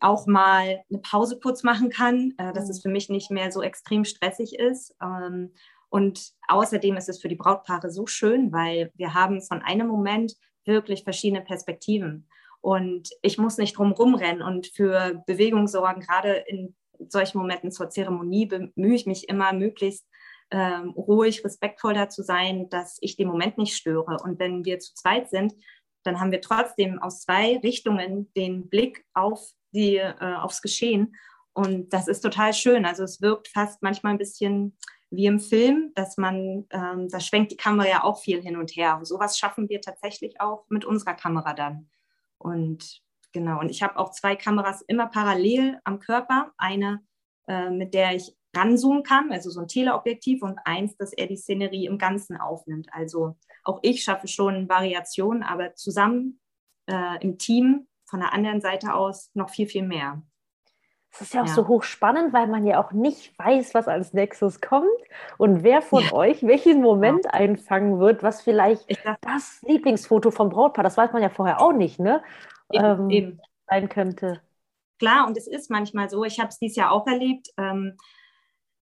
auch 0.00 0.26
mal 0.26 0.82
eine 0.90 0.98
Pause 1.00 1.38
kurz 1.40 1.62
machen 1.62 1.90
kann, 1.90 2.34
äh, 2.38 2.52
dass 2.52 2.64
mhm. 2.64 2.70
es 2.70 2.82
für 2.82 2.88
mich 2.88 3.08
nicht 3.08 3.30
mehr 3.30 3.50
so 3.52 3.62
extrem 3.62 4.04
stressig 4.04 4.58
ist. 4.58 4.94
Ähm, 5.02 5.52
und 5.88 6.32
außerdem 6.48 6.96
ist 6.96 7.08
es 7.08 7.20
für 7.20 7.28
die 7.28 7.36
Brautpaare 7.36 7.90
so 7.90 8.06
schön, 8.06 8.52
weil 8.52 8.90
wir 8.94 9.14
haben 9.14 9.40
von 9.40 9.62
einem 9.62 9.86
Moment 9.86 10.34
wirklich 10.64 11.04
verschiedene 11.04 11.42
Perspektiven. 11.42 12.28
Und 12.60 13.10
ich 13.22 13.38
muss 13.38 13.58
nicht 13.58 13.78
drum 13.78 13.92
rumrennen 13.92 14.42
und 14.42 14.66
für 14.66 15.22
Bewegung 15.26 15.68
sorgen. 15.68 16.00
Gerade 16.00 16.44
in 16.48 16.74
solchen 17.08 17.38
Momenten 17.38 17.70
zur 17.70 17.90
Zeremonie 17.90 18.46
bemühe 18.46 18.94
ich 18.94 19.06
mich 19.06 19.28
immer, 19.28 19.52
möglichst 19.52 20.04
ähm, 20.50 20.90
ruhig, 20.90 21.44
respektvoll 21.44 21.94
da 21.94 22.08
zu 22.08 22.22
sein, 22.22 22.68
dass 22.68 22.98
ich 23.00 23.16
den 23.16 23.28
Moment 23.28 23.58
nicht 23.58 23.76
störe. 23.76 24.18
Und 24.22 24.38
wenn 24.38 24.64
wir 24.64 24.78
zu 24.78 24.94
zweit 24.94 25.30
sind, 25.30 25.54
dann 26.02 26.20
haben 26.20 26.30
wir 26.30 26.40
trotzdem 26.40 27.00
aus 27.00 27.22
zwei 27.22 27.58
Richtungen 27.58 28.32
den 28.34 28.68
Blick 28.68 29.04
auf 29.12 29.52
die, 29.76 29.96
äh, 29.96 30.34
aufs 30.40 30.62
Geschehen. 30.62 31.14
Und 31.52 31.92
das 31.92 32.08
ist 32.08 32.20
total 32.20 32.52
schön. 32.52 32.84
Also 32.84 33.04
es 33.04 33.22
wirkt 33.22 33.48
fast 33.48 33.82
manchmal 33.82 34.12
ein 34.12 34.18
bisschen 34.18 34.76
wie 35.10 35.26
im 35.26 35.40
Film, 35.40 35.92
dass 35.94 36.16
man, 36.16 36.66
ähm, 36.70 37.08
da 37.08 37.20
schwenkt 37.20 37.52
die 37.52 37.56
Kamera 37.56 37.88
ja 37.88 38.04
auch 38.04 38.20
viel 38.20 38.42
hin 38.42 38.56
und 38.56 38.72
her. 38.72 38.96
Und 38.98 39.06
sowas 39.06 39.38
schaffen 39.38 39.68
wir 39.68 39.80
tatsächlich 39.80 40.40
auch 40.40 40.66
mit 40.68 40.84
unserer 40.84 41.14
Kamera 41.14 41.54
dann. 41.54 41.88
Und 42.38 43.00
genau, 43.32 43.60
und 43.60 43.70
ich 43.70 43.82
habe 43.82 43.96
auch 43.96 44.10
zwei 44.10 44.36
Kameras 44.36 44.82
immer 44.82 45.06
parallel 45.06 45.78
am 45.84 46.00
Körper. 46.00 46.52
Eine, 46.58 47.00
äh, 47.46 47.70
mit 47.70 47.94
der 47.94 48.16
ich 48.16 48.36
ranzoomen 48.54 49.02
kann, 49.02 49.32
also 49.32 49.50
so 49.50 49.60
ein 49.60 49.68
Teleobjektiv, 49.68 50.42
und 50.42 50.58
eins, 50.64 50.96
dass 50.96 51.12
er 51.12 51.26
die 51.26 51.36
Szenerie 51.36 51.86
im 51.86 51.98
Ganzen 51.98 52.36
aufnimmt. 52.36 52.88
Also 52.90 53.36
auch 53.64 53.80
ich 53.82 54.02
schaffe 54.02 54.28
schon 54.28 54.68
Variationen, 54.68 55.42
aber 55.42 55.74
zusammen 55.74 56.40
äh, 56.86 57.22
im 57.22 57.38
Team 57.38 57.86
von 58.06 58.20
der 58.20 58.32
anderen 58.32 58.60
Seite 58.60 58.94
aus 58.94 59.30
noch 59.34 59.50
viel, 59.50 59.66
viel 59.66 59.86
mehr. 59.86 60.22
Das 61.10 61.22
ist 61.28 61.34
ja 61.34 61.42
auch 61.42 61.46
ja. 61.46 61.54
so 61.54 61.66
hochspannend, 61.66 62.34
weil 62.34 62.46
man 62.46 62.66
ja 62.66 62.82
auch 62.82 62.92
nicht 62.92 63.38
weiß, 63.38 63.72
was 63.72 63.88
als 63.88 64.12
nächstes 64.12 64.60
kommt 64.60 64.86
und 65.38 65.62
wer 65.62 65.80
von 65.80 66.04
ja. 66.04 66.12
euch 66.12 66.42
welchen 66.42 66.82
Moment 66.82 67.24
ja. 67.24 67.30
einfangen 67.30 67.98
wird, 68.00 68.22
was 68.22 68.42
vielleicht 68.42 68.90
dachte, 69.04 69.18
das 69.22 69.62
Lieblingsfoto 69.62 70.30
vom 70.30 70.50
Brautpaar, 70.50 70.84
das 70.84 70.96
weiß 70.96 71.12
man 71.12 71.22
ja 71.22 71.30
vorher 71.30 71.62
auch 71.62 71.72
nicht, 71.72 71.98
ne? 71.98 72.22
Eben, 72.70 72.84
ähm, 72.84 73.10
eben. 73.10 73.40
sein 73.66 73.88
könnte. 73.88 74.42
Klar, 74.98 75.26
und 75.26 75.36
es 75.36 75.46
ist 75.46 75.70
manchmal 75.70 76.10
so, 76.10 76.24
ich 76.24 76.38
habe 76.38 76.48
es 76.48 76.58
dieses 76.58 76.76
Jahr 76.76 76.92
auch 76.92 77.06
erlebt. 77.06 77.48
Ähm, 77.56 77.96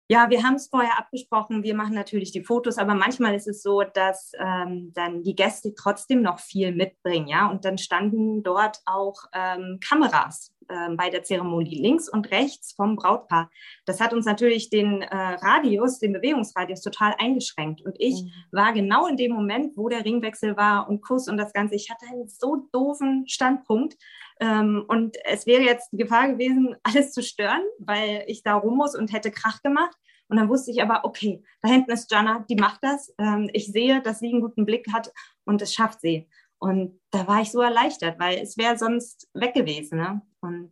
ja, 0.09 0.29
wir 0.29 0.43
haben 0.43 0.55
es 0.55 0.67
vorher 0.67 0.97
abgesprochen. 0.97 1.63
Wir 1.63 1.75
machen 1.75 1.93
natürlich 1.93 2.31
die 2.31 2.43
Fotos, 2.43 2.77
aber 2.77 2.93
manchmal 2.93 3.35
ist 3.35 3.47
es 3.47 3.61
so, 3.61 3.83
dass 3.83 4.31
ähm, 4.39 4.91
dann 4.93 5.23
die 5.23 5.35
Gäste 5.35 5.73
trotzdem 5.75 6.21
noch 6.21 6.39
viel 6.39 6.73
mitbringen, 6.73 7.27
ja. 7.27 7.49
Und 7.49 7.65
dann 7.65 7.77
standen 7.77 8.41
dort 8.43 8.79
auch 8.85 9.15
ähm, 9.33 9.79
Kameras 9.85 10.53
ähm, 10.69 10.97
bei 10.97 11.09
der 11.09 11.23
Zeremonie 11.23 11.81
links 11.81 12.09
und 12.09 12.31
rechts 12.31 12.73
vom 12.73 12.95
Brautpaar. 12.95 13.49
Das 13.85 13.99
hat 13.99 14.13
uns 14.13 14.25
natürlich 14.25 14.69
den 14.69 15.01
äh, 15.01 15.15
Radius, 15.15 15.99
den 15.99 16.13
Bewegungsradius 16.13 16.81
total 16.81 17.15
eingeschränkt. 17.19 17.81
Und 17.81 17.95
ich 17.99 18.23
mhm. 18.23 18.31
war 18.51 18.73
genau 18.73 19.07
in 19.07 19.17
dem 19.17 19.31
Moment, 19.31 19.77
wo 19.77 19.89
der 19.89 20.05
Ringwechsel 20.05 20.57
war 20.57 20.89
und 20.89 21.01
Kuss 21.01 21.27
und 21.27 21.37
das 21.37 21.53
Ganze. 21.53 21.75
Ich 21.75 21.89
hatte 21.89 22.05
einen 22.05 22.27
so 22.27 22.67
doofen 22.71 23.27
Standpunkt. 23.27 23.95
Ähm, 24.39 24.85
und 24.87 25.17
es 25.25 25.47
wäre 25.47 25.63
jetzt 25.63 25.89
die 25.91 25.97
Gefahr 25.97 26.29
gewesen, 26.29 26.75
alles 26.83 27.11
zu 27.11 27.23
stören, 27.23 27.63
weil 27.79 28.23
ich 28.27 28.43
da 28.43 28.55
rum 28.55 28.77
muss 28.77 28.95
und 28.95 29.13
hätte 29.13 29.31
Krach 29.31 29.61
gemacht. 29.61 29.95
Und 30.29 30.37
dann 30.37 30.49
wusste 30.49 30.71
ich 30.71 30.81
aber, 30.81 31.05
okay, 31.05 31.41
da 31.61 31.69
hinten 31.69 31.91
ist 31.91 32.11
Jana, 32.11 32.45
die 32.49 32.55
macht 32.55 32.83
das. 32.83 33.13
Ähm, 33.17 33.49
ich 33.53 33.67
sehe, 33.67 34.01
dass 34.01 34.19
sie 34.19 34.29
einen 34.29 34.41
guten 34.41 34.65
Blick 34.65 34.91
hat 34.91 35.11
und 35.45 35.61
das 35.61 35.73
schafft 35.73 36.01
sie. 36.01 36.27
Und 36.59 36.99
da 37.11 37.27
war 37.27 37.41
ich 37.41 37.51
so 37.51 37.61
erleichtert, 37.61 38.19
weil 38.19 38.39
es 38.39 38.57
wäre 38.57 38.77
sonst 38.77 39.29
weg 39.33 39.53
gewesen. 39.53 39.99
Ne? 39.99 40.21
Und 40.41 40.71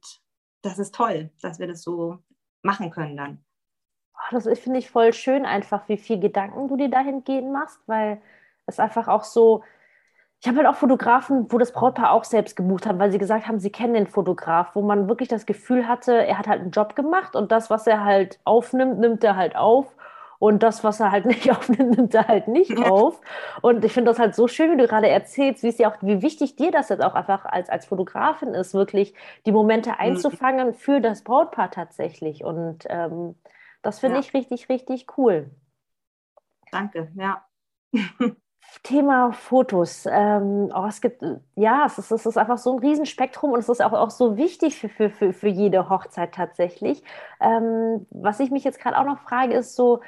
das 0.62 0.80
ist 0.80 0.96
toll, 0.96 1.30
dass 1.42 1.60
wir 1.60 1.68
das 1.68 1.84
so 1.84 2.20
machen 2.64 2.90
können 2.90 3.18
dann. 3.18 3.46
Das 4.32 4.48
finde 4.60 4.80
ich 4.80 4.90
voll 4.90 5.14
schön, 5.14 5.46
einfach 5.46 5.88
wie 5.88 5.98
viel 5.98 6.20
Gedanken 6.20 6.68
du 6.68 6.78
dir 6.78 6.90
dahingehend 6.90 7.52
machst, 7.52 7.80
weil 7.86 8.22
es 8.66 8.80
einfach 8.80 9.08
auch 9.08 9.24
so, 9.24 9.64
ich 10.42 10.48
habe 10.48 10.58
halt 10.58 10.68
auch 10.68 10.76
Fotografen, 10.76 11.52
wo 11.52 11.58
das 11.58 11.72
Brautpaar 11.72 12.12
auch 12.12 12.24
selbst 12.24 12.56
gebucht 12.56 12.86
hat, 12.86 12.98
weil 12.98 13.12
sie 13.12 13.18
gesagt 13.18 13.48
haben, 13.48 13.60
sie 13.60 13.72
kennen 13.72 13.94
den 13.94 14.08
Fotograf, 14.08 14.76
wo 14.76 14.82
man 14.82 15.08
wirklich 15.08 15.30
das 15.30 15.46
Gefühl 15.46 15.88
hatte, 15.88 16.14
er 16.26 16.38
hat 16.38 16.48
halt 16.48 16.62
einen 16.62 16.72
Job 16.72 16.96
gemacht 16.96 17.36
und 17.36 17.52
das, 17.52 17.70
was 17.70 17.88
er 17.88 18.04
halt 18.04 18.40
aufnimmt, 18.44 19.00
nimmt 19.00 19.24
er 19.24 19.36
halt 19.36 19.56
auf. 19.56 19.96
Und 20.40 20.64
das, 20.64 20.84
was 20.84 21.00
er 21.00 21.12
halt 21.12 21.26
nicht 21.26 21.52
aufnimmt, 21.52 21.98
nimmt 21.98 22.14
er 22.14 22.28
halt 22.28 22.48
nicht 22.48 22.78
auf. 22.78 23.22
Und 23.62 23.86
ich 23.86 23.94
finde 23.94 24.12
das 24.12 24.20
halt 24.20 24.36
so 24.36 24.48
schön, 24.48 24.72
wie 24.72 24.78
du 24.78 24.88
gerade 24.88 25.10
erzählst, 25.10 25.64
wie 25.64 25.70
es 25.70 25.78
ja 25.78 25.92
auch, 25.92 25.98
wie 26.02 26.22
wichtig 26.22 26.56
dir 26.56 26.72
das 26.72 26.90
jetzt 26.90 27.04
auch 27.04 27.16
einfach 27.16 27.46
als, 27.46 27.70
als 27.70 27.86
Fotografin 27.86 28.54
ist, 28.54 28.74
wirklich 28.74 29.14
die 29.46 29.52
Momente 29.52 29.92
mhm. 29.92 29.96
einzufangen 30.00 30.74
für 30.74 31.02
das 31.02 31.24
Brautpaar 31.24 31.72
tatsächlich. 31.72 32.44
Und 32.44 32.86
ähm, 32.90 33.36
das 33.82 34.00
finde 34.00 34.16
ja. 34.16 34.22
ich 34.22 34.34
richtig, 34.34 34.70
richtig 34.70 35.06
cool. 35.18 35.52
Danke, 36.72 37.12
ja. 37.16 37.46
Thema 38.84 39.32
Fotos. 39.32 40.06
Ähm, 40.10 40.72
oh, 40.74 40.86
es 40.88 41.02
gibt, 41.02 41.24
ja, 41.56 41.86
es 41.86 41.98
ist, 41.98 42.12
es 42.12 42.26
ist 42.26 42.38
einfach 42.38 42.58
so 42.58 42.74
ein 42.74 42.80
Riesenspektrum 42.80 43.52
und 43.52 43.60
es 43.60 43.70
ist 43.70 43.82
auch, 43.82 43.94
auch 43.94 44.10
so 44.10 44.38
wichtig 44.38 44.76
für, 44.78 44.90
für, 44.90 45.10
für, 45.10 45.34
für 45.34 45.48
jede 45.48 45.90
Hochzeit 45.90 46.34
tatsächlich. 46.34 47.04
Ähm, 47.40 48.06
was 48.10 48.40
ich 48.40 48.52
mich 48.52 48.64
jetzt 48.64 48.80
gerade 48.80 48.98
auch 48.98 49.06
noch 49.06 49.20
frage, 49.20 49.54
ist 49.56 49.76
so, 49.76 50.02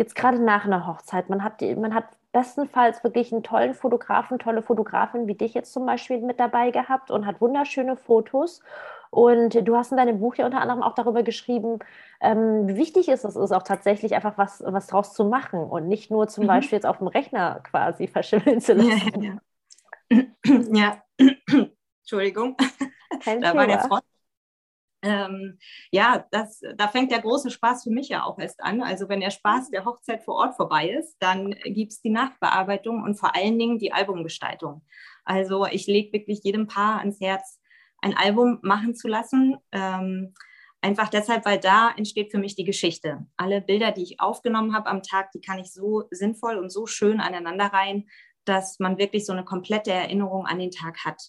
jetzt 0.00 0.14
gerade 0.14 0.42
nach 0.42 0.64
einer 0.64 0.86
Hochzeit, 0.86 1.28
man 1.28 1.44
hat, 1.44 1.60
man 1.60 1.94
hat 1.94 2.06
bestenfalls 2.32 3.04
wirklich 3.04 3.32
einen 3.32 3.42
tollen 3.42 3.74
Fotografen, 3.74 4.38
tolle 4.38 4.62
Fotografin 4.62 5.26
wie 5.26 5.34
dich 5.34 5.52
jetzt 5.52 5.74
zum 5.74 5.84
Beispiel 5.84 6.20
mit 6.20 6.40
dabei 6.40 6.70
gehabt 6.70 7.10
und 7.10 7.26
hat 7.26 7.42
wunderschöne 7.42 7.96
Fotos. 7.96 8.62
Und 9.10 9.68
du 9.68 9.76
hast 9.76 9.90
in 9.90 9.98
deinem 9.98 10.18
Buch 10.20 10.36
ja 10.36 10.46
unter 10.46 10.62
anderem 10.62 10.82
auch 10.82 10.94
darüber 10.94 11.22
geschrieben, 11.22 11.80
ähm, 12.20 12.66
wie 12.66 12.76
wichtig 12.76 13.08
ist 13.08 13.24
es 13.24 13.36
ist, 13.36 13.52
auch 13.52 13.62
tatsächlich 13.62 14.14
einfach 14.14 14.38
was, 14.38 14.62
was 14.64 14.86
draus 14.86 15.12
zu 15.12 15.24
machen 15.26 15.64
und 15.64 15.86
nicht 15.86 16.10
nur 16.10 16.28
zum 16.28 16.44
mhm. 16.44 16.48
Beispiel 16.48 16.76
jetzt 16.76 16.86
auf 16.86 16.98
dem 16.98 17.08
Rechner 17.08 17.60
quasi 17.62 18.06
verschimmeln 18.08 18.62
zu 18.62 18.72
lassen. 18.72 19.22
Ja, 19.22 19.36
ja. 20.10 20.22
ja. 21.18 21.26
Entschuldigung. 22.00 22.56
Kein 23.22 23.42
da 23.42 23.50
Thema. 23.50 23.60
war 23.60 23.66
der 23.66 23.80
Front. 23.80 24.04
Ähm, 25.02 25.58
ja, 25.90 26.26
das, 26.30 26.60
da 26.76 26.88
fängt 26.88 27.10
der 27.10 27.20
große 27.20 27.50
Spaß 27.50 27.84
für 27.84 27.90
mich 27.90 28.08
ja 28.08 28.24
auch 28.24 28.38
erst 28.38 28.62
an. 28.62 28.82
Also 28.82 29.08
wenn 29.08 29.20
der 29.20 29.30
Spaß 29.30 29.70
der 29.70 29.84
Hochzeit 29.84 30.22
vor 30.22 30.34
Ort 30.34 30.56
vorbei 30.56 30.90
ist, 30.90 31.16
dann 31.20 31.52
gibt 31.64 31.92
es 31.92 32.02
die 32.02 32.10
Nachbearbeitung 32.10 33.02
und 33.02 33.14
vor 33.16 33.34
allen 33.34 33.58
Dingen 33.58 33.78
die 33.78 33.92
Albumgestaltung. 33.92 34.82
Also 35.24 35.66
ich 35.66 35.86
lege 35.86 36.12
wirklich 36.12 36.40
jedem 36.42 36.66
Paar 36.66 36.98
ans 36.98 37.20
Herz, 37.20 37.60
ein 38.02 38.16
Album 38.16 38.58
machen 38.62 38.94
zu 38.94 39.08
lassen. 39.08 39.56
Ähm, 39.72 40.34
einfach 40.80 41.08
deshalb, 41.08 41.44
weil 41.44 41.58
da 41.58 41.92
entsteht 41.96 42.30
für 42.30 42.38
mich 42.38 42.54
die 42.54 42.64
Geschichte. 42.64 43.26
Alle 43.36 43.60
Bilder, 43.60 43.92
die 43.92 44.02
ich 44.02 44.20
aufgenommen 44.20 44.74
habe 44.74 44.90
am 44.90 45.02
Tag, 45.02 45.30
die 45.32 45.40
kann 45.40 45.58
ich 45.58 45.72
so 45.72 46.04
sinnvoll 46.10 46.56
und 46.56 46.70
so 46.70 46.86
schön 46.86 47.20
aneinander 47.20 47.66
rein, 47.66 48.06
dass 48.44 48.78
man 48.78 48.98
wirklich 48.98 49.26
so 49.26 49.32
eine 49.32 49.44
komplette 49.44 49.92
Erinnerung 49.92 50.46
an 50.46 50.58
den 50.58 50.70
Tag 50.70 51.04
hat. 51.04 51.20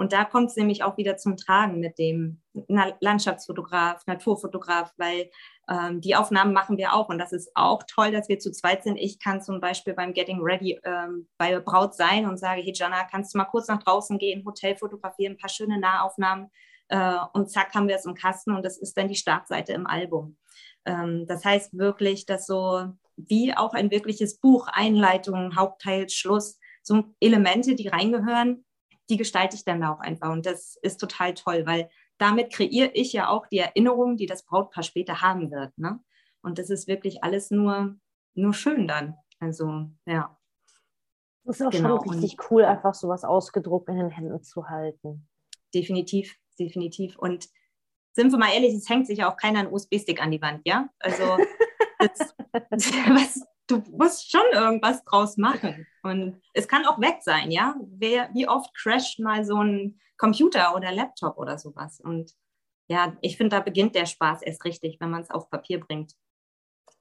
Und 0.00 0.14
da 0.14 0.24
kommt 0.24 0.48
es 0.48 0.56
nämlich 0.56 0.82
auch 0.82 0.96
wieder 0.96 1.18
zum 1.18 1.36
Tragen 1.36 1.78
mit 1.78 1.98
dem 1.98 2.40
Landschaftsfotograf, 3.00 4.06
Naturfotograf, 4.06 4.94
weil 4.96 5.30
ähm, 5.68 6.00
die 6.00 6.16
Aufnahmen 6.16 6.54
machen 6.54 6.78
wir 6.78 6.94
auch. 6.94 7.10
Und 7.10 7.18
das 7.18 7.32
ist 7.32 7.50
auch 7.54 7.82
toll, 7.82 8.10
dass 8.10 8.30
wir 8.30 8.38
zu 8.38 8.50
zweit 8.50 8.82
sind. 8.82 8.96
Ich 8.96 9.18
kann 9.18 9.42
zum 9.42 9.60
Beispiel 9.60 9.92
beim 9.92 10.14
Getting 10.14 10.40
Ready 10.40 10.80
ähm, 10.84 11.28
bei 11.36 11.60
Braut 11.60 11.94
sein 11.94 12.24
und 12.24 12.38
sage, 12.38 12.62
hey 12.62 12.72
Jana, 12.74 13.04
kannst 13.10 13.34
du 13.34 13.38
mal 13.38 13.44
kurz 13.44 13.68
nach 13.68 13.82
draußen 13.82 14.16
gehen, 14.16 14.42
Hotel 14.46 14.74
fotografieren, 14.74 15.34
ein 15.34 15.38
paar 15.38 15.50
schöne 15.50 15.78
Nahaufnahmen. 15.78 16.50
Äh, 16.88 17.18
und 17.34 17.50
zack, 17.50 17.74
haben 17.74 17.86
wir 17.86 17.96
es 17.96 18.06
im 18.06 18.14
Kasten 18.14 18.54
und 18.56 18.64
das 18.64 18.78
ist 18.78 18.96
dann 18.96 19.08
die 19.08 19.16
Startseite 19.16 19.74
im 19.74 19.86
Album. 19.86 20.38
Ähm, 20.86 21.26
das 21.28 21.44
heißt 21.44 21.76
wirklich, 21.76 22.24
dass 22.24 22.46
so 22.46 22.86
wie 23.18 23.54
auch 23.54 23.74
ein 23.74 23.90
wirkliches 23.90 24.40
Buch, 24.40 24.66
Einleitung, 24.72 25.56
Hauptteil, 25.56 26.08
Schluss, 26.08 26.58
so 26.82 27.04
Elemente, 27.20 27.74
die 27.74 27.88
reingehören, 27.88 28.64
die 29.10 29.16
gestalte 29.16 29.56
ich 29.56 29.64
dann 29.64 29.82
auch 29.84 30.00
einfach. 30.00 30.30
Und 30.30 30.46
das 30.46 30.76
ist 30.82 30.98
total 30.98 31.34
toll, 31.34 31.66
weil 31.66 31.90
damit 32.18 32.52
kreiere 32.52 32.90
ich 32.94 33.12
ja 33.12 33.28
auch 33.28 33.46
die 33.46 33.58
Erinnerung, 33.58 34.16
die 34.16 34.26
das 34.26 34.44
Brautpaar 34.44 34.84
später 34.84 35.20
haben 35.20 35.50
wird. 35.50 35.76
Ne? 35.76 36.00
Und 36.42 36.58
das 36.58 36.70
ist 36.70 36.86
wirklich 36.86 37.24
alles 37.24 37.50
nur, 37.50 37.96
nur 38.34 38.54
schön 38.54 38.86
dann. 38.86 39.16
Also, 39.40 39.90
ja. 40.06 40.36
Das 41.44 41.60
ist 41.60 41.66
auch 41.66 41.70
genau. 41.70 41.98
schon 42.02 42.10
richtig 42.10 42.50
cool, 42.50 42.64
einfach 42.64 42.94
sowas 42.94 43.24
ausgedruckt 43.24 43.88
in 43.88 43.96
den 43.96 44.10
Händen 44.10 44.42
zu 44.42 44.68
halten. 44.68 45.28
Definitiv, 45.74 46.36
definitiv. 46.58 47.18
Und 47.18 47.48
sind 48.12 48.30
wir 48.30 48.38
mal 48.38 48.52
ehrlich, 48.52 48.74
es 48.74 48.88
hängt 48.88 49.06
sich 49.06 49.18
ja 49.18 49.32
auch 49.32 49.36
keiner 49.36 49.60
einen 49.60 49.72
USB-Stick 49.72 50.22
an 50.22 50.30
die 50.30 50.42
Wand, 50.42 50.60
ja? 50.64 50.88
Also, 50.98 51.38
das, 51.98 52.34
was, 52.52 53.46
du 53.70 53.82
musst 53.90 54.30
schon 54.30 54.44
irgendwas 54.52 55.04
draus 55.04 55.36
machen. 55.36 55.86
Und 56.02 56.40
es 56.54 56.68
kann 56.68 56.86
auch 56.86 57.00
weg 57.00 57.18
sein, 57.20 57.50
ja. 57.50 57.74
Wer, 57.80 58.30
wie 58.34 58.48
oft 58.48 58.74
crasht 58.74 59.20
mal 59.20 59.44
so 59.44 59.62
ein 59.62 60.00
Computer 60.16 60.74
oder 60.74 60.92
Laptop 60.92 61.38
oder 61.38 61.58
sowas? 61.58 62.00
Und 62.00 62.32
ja, 62.88 63.16
ich 63.20 63.36
finde, 63.36 63.56
da 63.56 63.60
beginnt 63.60 63.94
der 63.94 64.06
Spaß 64.06 64.42
erst 64.42 64.64
richtig, 64.64 64.98
wenn 65.00 65.10
man 65.10 65.22
es 65.22 65.30
auf 65.30 65.48
Papier 65.50 65.80
bringt. 65.80 66.14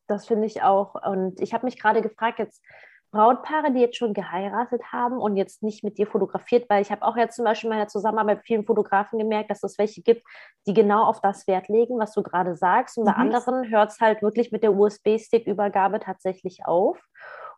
Das 0.08 0.28
finde 0.28 0.46
ich 0.46 0.62
auch. 0.62 0.96
Und 0.96 1.40
ich 1.40 1.54
habe 1.54 1.66
mich 1.66 1.80
gerade 1.80 2.02
gefragt, 2.02 2.40
jetzt 2.40 2.64
Brautpaare, 3.12 3.72
die 3.72 3.80
jetzt 3.80 3.98
schon 3.98 4.14
geheiratet 4.14 4.82
haben 4.92 5.18
und 5.18 5.36
jetzt 5.36 5.64
nicht 5.64 5.84
mit 5.84 5.98
dir 5.98 6.08
fotografiert, 6.08 6.70
weil 6.70 6.82
ich 6.82 6.92
habe 6.92 7.04
auch 7.04 7.18
jetzt 7.18 7.36
zum 7.36 7.46
Beispiel 7.46 7.70
in 7.70 7.76
meiner 7.76 7.88
Zusammenarbeit 7.88 8.38
mit 8.38 8.46
vielen 8.46 8.66
Fotografen 8.66 9.18
gemerkt, 9.18 9.50
dass 9.50 9.64
es 9.64 9.78
welche 9.78 10.02
gibt, 10.02 10.26
die 10.68 10.74
genau 10.74 11.04
auf 11.04 11.22
das 11.22 11.48
Wert 11.48 11.68
legen, 11.68 11.98
was 11.98 12.14
du 12.14 12.22
gerade 12.22 12.56
sagst. 12.56 12.98
Und 12.98 13.06
bei 13.06 13.14
mhm. 13.14 13.20
anderen 13.20 13.70
hört 13.70 13.92
es 13.92 14.00
halt 14.00 14.22
wirklich 14.22 14.52
mit 14.52 14.64
der 14.64 14.74
USB-Stick-Übergabe 14.74 16.00
tatsächlich 16.00 16.66
auf. 16.66 17.00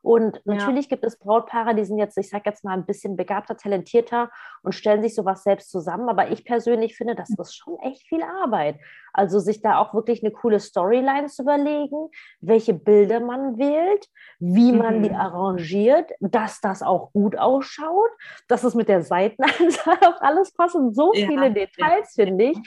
Und 0.02 0.42
natürlich 0.46 0.86
ja. 0.86 0.90
gibt 0.90 1.04
es 1.04 1.18
Brautpaare, 1.20 1.76
die 1.76 1.86
sind 1.86 2.00
jetzt, 2.00 2.18
ich 2.18 2.30
sage 2.30 2.44
jetzt 2.48 2.64
mal, 2.64 2.74
ein 2.74 2.86
bisschen 2.86 3.16
begabter, 3.16 3.56
talentierter 3.56 4.32
und 4.64 4.74
stellen 4.74 5.04
sich 5.04 5.14
sowas 5.14 5.44
selbst 5.44 5.70
zusammen. 5.70 6.10
Aber 6.10 6.32
ich 6.32 6.44
persönlich 6.44 6.96
finde, 6.96 7.14
das 7.14 7.30
ist 7.30 7.56
schon 7.56 7.78
echt 7.80 8.08
viel 8.08 8.24
Arbeit. 8.24 8.78
Also 9.14 9.40
sich 9.40 9.62
da 9.62 9.80
auch 9.80 9.94
wirklich 9.94 10.24
eine 10.24 10.32
coole 10.32 10.60
Storyline 10.60 11.28
zu 11.28 11.44
überlegen, 11.44 12.10
welche 12.40 12.74
Bilder 12.74 13.20
man 13.20 13.58
wählt, 13.58 14.08
wie 14.40 14.72
man 14.72 15.00
mhm. 15.00 15.04
die 15.04 15.12
arrangiert, 15.12 16.12
dass 16.20 16.62
das 16.62 16.82
auch 16.82 17.12
gut 17.14 17.38
ausschaut, 17.38 18.12
dass 18.48 18.64
es 18.64 18.76
mit 18.76 18.88
der 18.88 19.04
Seitenanzahl 19.04 19.98
auch 20.08 20.22
alles 20.22 20.54
passt 20.54 20.76
und 20.76 20.96
so 20.96 21.14
ja. 21.14 21.28
viele 21.28 21.52
Details, 21.52 22.16
ja. 22.16 22.26
finde 22.26 22.46
ich, 22.46 22.58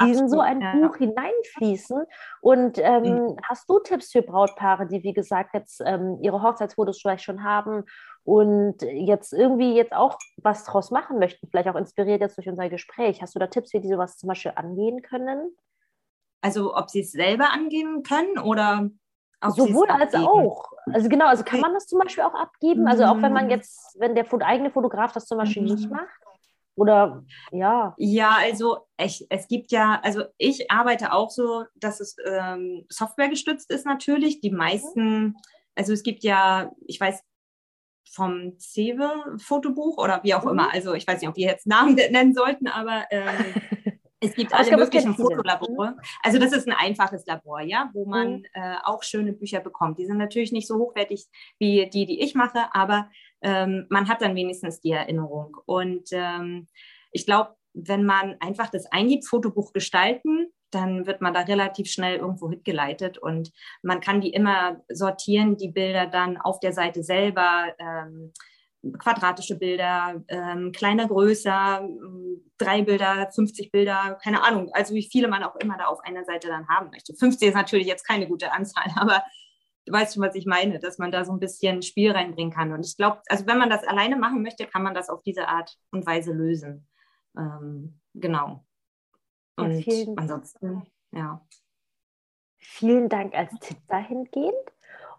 die 0.00 0.10
Absolut, 0.10 0.20
in 0.20 0.28
so 0.28 0.40
ein 0.40 0.60
ja. 0.60 0.72
Buch 0.74 0.96
hineinfließen. 0.96 2.04
Und 2.40 2.78
ähm, 2.78 3.02
mhm. 3.02 3.36
hast 3.44 3.68
du 3.68 3.78
Tipps 3.78 4.10
für 4.10 4.22
Brautpaare, 4.22 4.86
die, 4.86 5.02
wie 5.02 5.12
gesagt, 5.12 5.54
jetzt 5.54 5.82
ähm, 5.84 6.18
ihre 6.22 6.42
Hochzeitsfotos 6.42 7.00
vielleicht 7.00 7.24
schon 7.24 7.44
haben 7.44 7.84
und 8.24 8.82
jetzt 8.82 9.32
irgendwie 9.32 9.74
jetzt 9.74 9.92
auch 9.92 10.16
was 10.36 10.64
draus 10.64 10.90
machen 10.90 11.18
möchten, 11.18 11.48
vielleicht 11.48 11.68
auch 11.68 11.76
inspiriert 11.76 12.20
jetzt 12.20 12.36
durch 12.36 12.48
unser 12.48 12.68
Gespräch? 12.68 13.20
Hast 13.20 13.34
du 13.34 13.38
da 13.38 13.46
Tipps, 13.46 13.72
wie 13.72 13.80
die 13.80 13.88
sowas 13.88 14.16
zum 14.16 14.28
Beispiel 14.28 14.52
angehen 14.54 15.02
können? 15.02 15.54
Also 16.42 16.76
ob 16.76 16.90
sie 16.90 17.00
es 17.00 17.12
selber 17.12 17.52
angehen 17.52 18.02
können 18.02 18.38
oder 18.38 18.90
Sowohl 19.50 19.88
als 19.88 20.14
auch. 20.14 20.70
Also 20.92 21.08
genau, 21.08 21.26
also 21.26 21.42
kann 21.42 21.60
man 21.60 21.74
das 21.74 21.86
zum 21.86 21.98
Beispiel 21.98 22.24
auch 22.24 22.34
abgeben? 22.34 22.86
Also 22.86 23.04
auch 23.04 23.20
wenn 23.22 23.32
man 23.32 23.46
mhm. 23.46 23.50
jetzt, 23.50 23.96
wenn 23.98 24.14
der 24.14 24.26
eigene 24.42 24.70
Fotograf 24.70 25.12
das 25.12 25.26
zum 25.26 25.38
Beispiel 25.38 25.62
nicht 25.62 25.86
mhm. 25.86 25.96
macht? 25.96 26.20
Oder 26.74 27.24
ja. 27.50 27.94
Ja, 27.98 28.36
also 28.40 28.86
ich, 28.98 29.26
es 29.28 29.48
gibt 29.48 29.72
ja, 29.72 30.00
also 30.02 30.22
ich 30.38 30.70
arbeite 30.70 31.12
auch 31.12 31.30
so, 31.30 31.64
dass 31.74 32.00
es 32.00 32.16
ähm, 32.24 32.86
Software 32.88 33.28
gestützt 33.28 33.70
ist 33.70 33.84
natürlich. 33.84 34.40
Die 34.40 34.50
meisten, 34.50 35.36
also 35.74 35.92
es 35.92 36.02
gibt 36.02 36.24
ja, 36.24 36.70
ich 36.86 37.00
weiß, 37.00 37.22
vom 38.10 38.58
Cewe 38.58 39.36
Fotobuch 39.38 39.98
oder 39.98 40.22
wie 40.22 40.34
auch 40.34 40.44
mhm. 40.44 40.50
immer, 40.50 40.72
also 40.72 40.94
ich 40.94 41.06
weiß 41.06 41.20
nicht, 41.20 41.28
ob 41.28 41.36
wir 41.36 41.46
jetzt 41.46 41.66
Namen 41.66 41.94
nennen 42.10 42.34
sollten, 42.34 42.68
aber 42.68 43.04
ähm, 43.10 43.54
Es 44.22 44.34
gibt 44.34 44.54
alle 44.54 44.76
möglichen 44.76 45.14
Fotolabore. 45.14 45.96
Also 46.22 46.38
das 46.38 46.52
ist 46.52 46.68
ein 46.68 46.74
einfaches 46.74 47.26
Labor, 47.26 47.60
ja, 47.60 47.90
wo 47.92 48.06
man 48.06 48.38
mhm. 48.38 48.44
äh, 48.54 48.76
auch 48.84 49.02
schöne 49.02 49.32
Bücher 49.32 49.60
bekommt. 49.60 49.98
Die 49.98 50.06
sind 50.06 50.18
natürlich 50.18 50.52
nicht 50.52 50.68
so 50.68 50.78
hochwertig 50.78 51.26
wie 51.58 51.88
die, 51.88 52.06
die 52.06 52.20
ich 52.20 52.34
mache, 52.34 52.66
aber 52.72 53.10
ähm, 53.42 53.86
man 53.90 54.08
hat 54.08 54.22
dann 54.22 54.36
wenigstens 54.36 54.80
die 54.80 54.92
Erinnerung. 54.92 55.56
Und 55.66 56.08
ähm, 56.12 56.68
ich 57.10 57.26
glaube, 57.26 57.56
wenn 57.74 58.04
man 58.04 58.36
einfach 58.40 58.70
das 58.70 58.86
eingibt, 58.86 59.26
Fotobuch 59.26 59.72
gestalten, 59.72 60.52
dann 60.70 61.06
wird 61.06 61.20
man 61.20 61.34
da 61.34 61.40
relativ 61.40 61.90
schnell 61.90 62.16
irgendwo 62.16 62.48
hingeleitet 62.48 63.18
und 63.18 63.52
man 63.82 64.00
kann 64.00 64.20
die 64.20 64.30
immer 64.30 64.80
sortieren, 64.88 65.56
die 65.56 65.68
Bilder 65.68 66.06
dann 66.06 66.38
auf 66.38 66.60
der 66.60 66.72
Seite 66.72 67.02
selber. 67.02 67.74
Ähm, 67.78 68.32
quadratische 68.98 69.58
Bilder, 69.58 70.22
ähm, 70.28 70.72
kleiner, 70.72 71.06
größer, 71.06 71.88
drei 72.58 72.82
Bilder, 72.82 73.30
50 73.32 73.70
Bilder, 73.70 74.18
keine 74.22 74.42
Ahnung, 74.42 74.70
also 74.72 74.94
wie 74.94 75.08
viele 75.08 75.28
man 75.28 75.44
auch 75.44 75.56
immer 75.56 75.78
da 75.78 75.86
auf 75.86 76.00
einer 76.00 76.24
Seite 76.24 76.48
dann 76.48 76.68
haben 76.68 76.90
möchte. 76.90 77.14
50 77.14 77.48
ist 77.48 77.54
natürlich 77.54 77.86
jetzt 77.86 78.06
keine 78.06 78.26
gute 78.26 78.52
Anzahl, 78.52 78.86
aber 78.96 79.22
du 79.86 79.92
weißt 79.92 80.14
schon, 80.14 80.22
was 80.22 80.34
ich 80.34 80.46
meine, 80.46 80.78
dass 80.78 80.98
man 80.98 81.12
da 81.12 81.24
so 81.24 81.32
ein 81.32 81.40
bisschen 81.40 81.82
Spiel 81.82 82.12
reinbringen 82.12 82.52
kann. 82.52 82.72
Und 82.72 82.84
ich 82.84 82.96
glaube, 82.96 83.20
also 83.28 83.46
wenn 83.46 83.58
man 83.58 83.70
das 83.70 83.84
alleine 83.84 84.16
machen 84.16 84.42
möchte, 84.42 84.66
kann 84.66 84.82
man 84.82 84.94
das 84.94 85.08
auf 85.08 85.22
diese 85.22 85.48
Art 85.48 85.76
und 85.90 86.06
Weise 86.06 86.32
lösen. 86.32 86.88
Ähm, 87.36 88.00
genau. 88.14 88.64
Und 89.56 89.80
ja, 89.80 90.06
ansonsten, 90.16 90.86
ja. 91.12 91.44
Vielen 92.58 93.08
Dank 93.08 93.34
als 93.34 93.52
Tipp 93.60 93.78
dahingehend. 93.88 94.54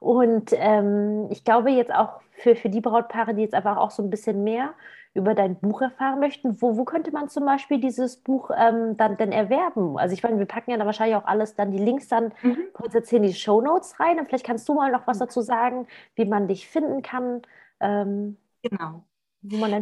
Und 0.04 0.52
ähm, 0.52 1.28
ich 1.30 1.46
glaube 1.46 1.72
jetzt 1.72 1.94
auch 1.94 2.20
für, 2.32 2.58
für 2.58 2.68
die 2.68 2.82
Brautpaare, 2.82 3.34
die 3.34 3.42
jetzt 3.42 3.54
einfach 3.54 3.78
auch 3.78 3.90
so 3.90 4.04
ein 4.04 4.10
bisschen 4.10 4.44
mehr 4.44 4.74
über 5.14 5.34
dein 5.34 5.56
Buch 5.56 5.82
erfahren 5.82 6.20
möchten, 6.20 6.62
wo, 6.62 6.76
wo 6.76 6.84
könnte 6.84 7.12
man 7.12 7.30
zum 7.30 7.46
Beispiel 7.46 7.80
dieses 7.80 8.18
Buch 8.18 8.52
ähm, 8.54 8.98
dann 8.98 9.16
denn 9.16 9.32
erwerben? 9.32 9.98
Also 9.98 10.14
ich 10.14 10.22
meine, 10.22 10.40
wir 10.40 10.46
packen 10.46 10.72
ja 10.72 10.78
da 10.78 10.86
wahrscheinlich 10.86 11.16
auch 11.16 11.24
alles 11.24 11.56
dann, 11.56 11.72
die 11.72 11.78
Links 11.78 12.10
dann 12.10 12.34
mhm. 12.42 12.58
kurz 12.74 12.94
jetzt 12.94 13.14
in 13.14 13.24
die 13.24 13.34
Show 13.34 13.62
Notes 13.62 13.98
rein. 13.98 14.20
Und 14.20 14.26
vielleicht 14.26 14.46
kannst 14.46 14.68
du 14.68 14.74
mal 14.74 14.92
noch 14.92 15.08
was 15.08 15.18
mhm. 15.18 15.22
dazu 15.22 15.40
sagen, 15.40 15.88
wie 16.16 16.26
man 16.26 16.50
dich 16.50 16.68
finden 16.68 17.02
kann. 17.02 17.42
Ähm, 17.80 18.36
genau. 18.62 19.06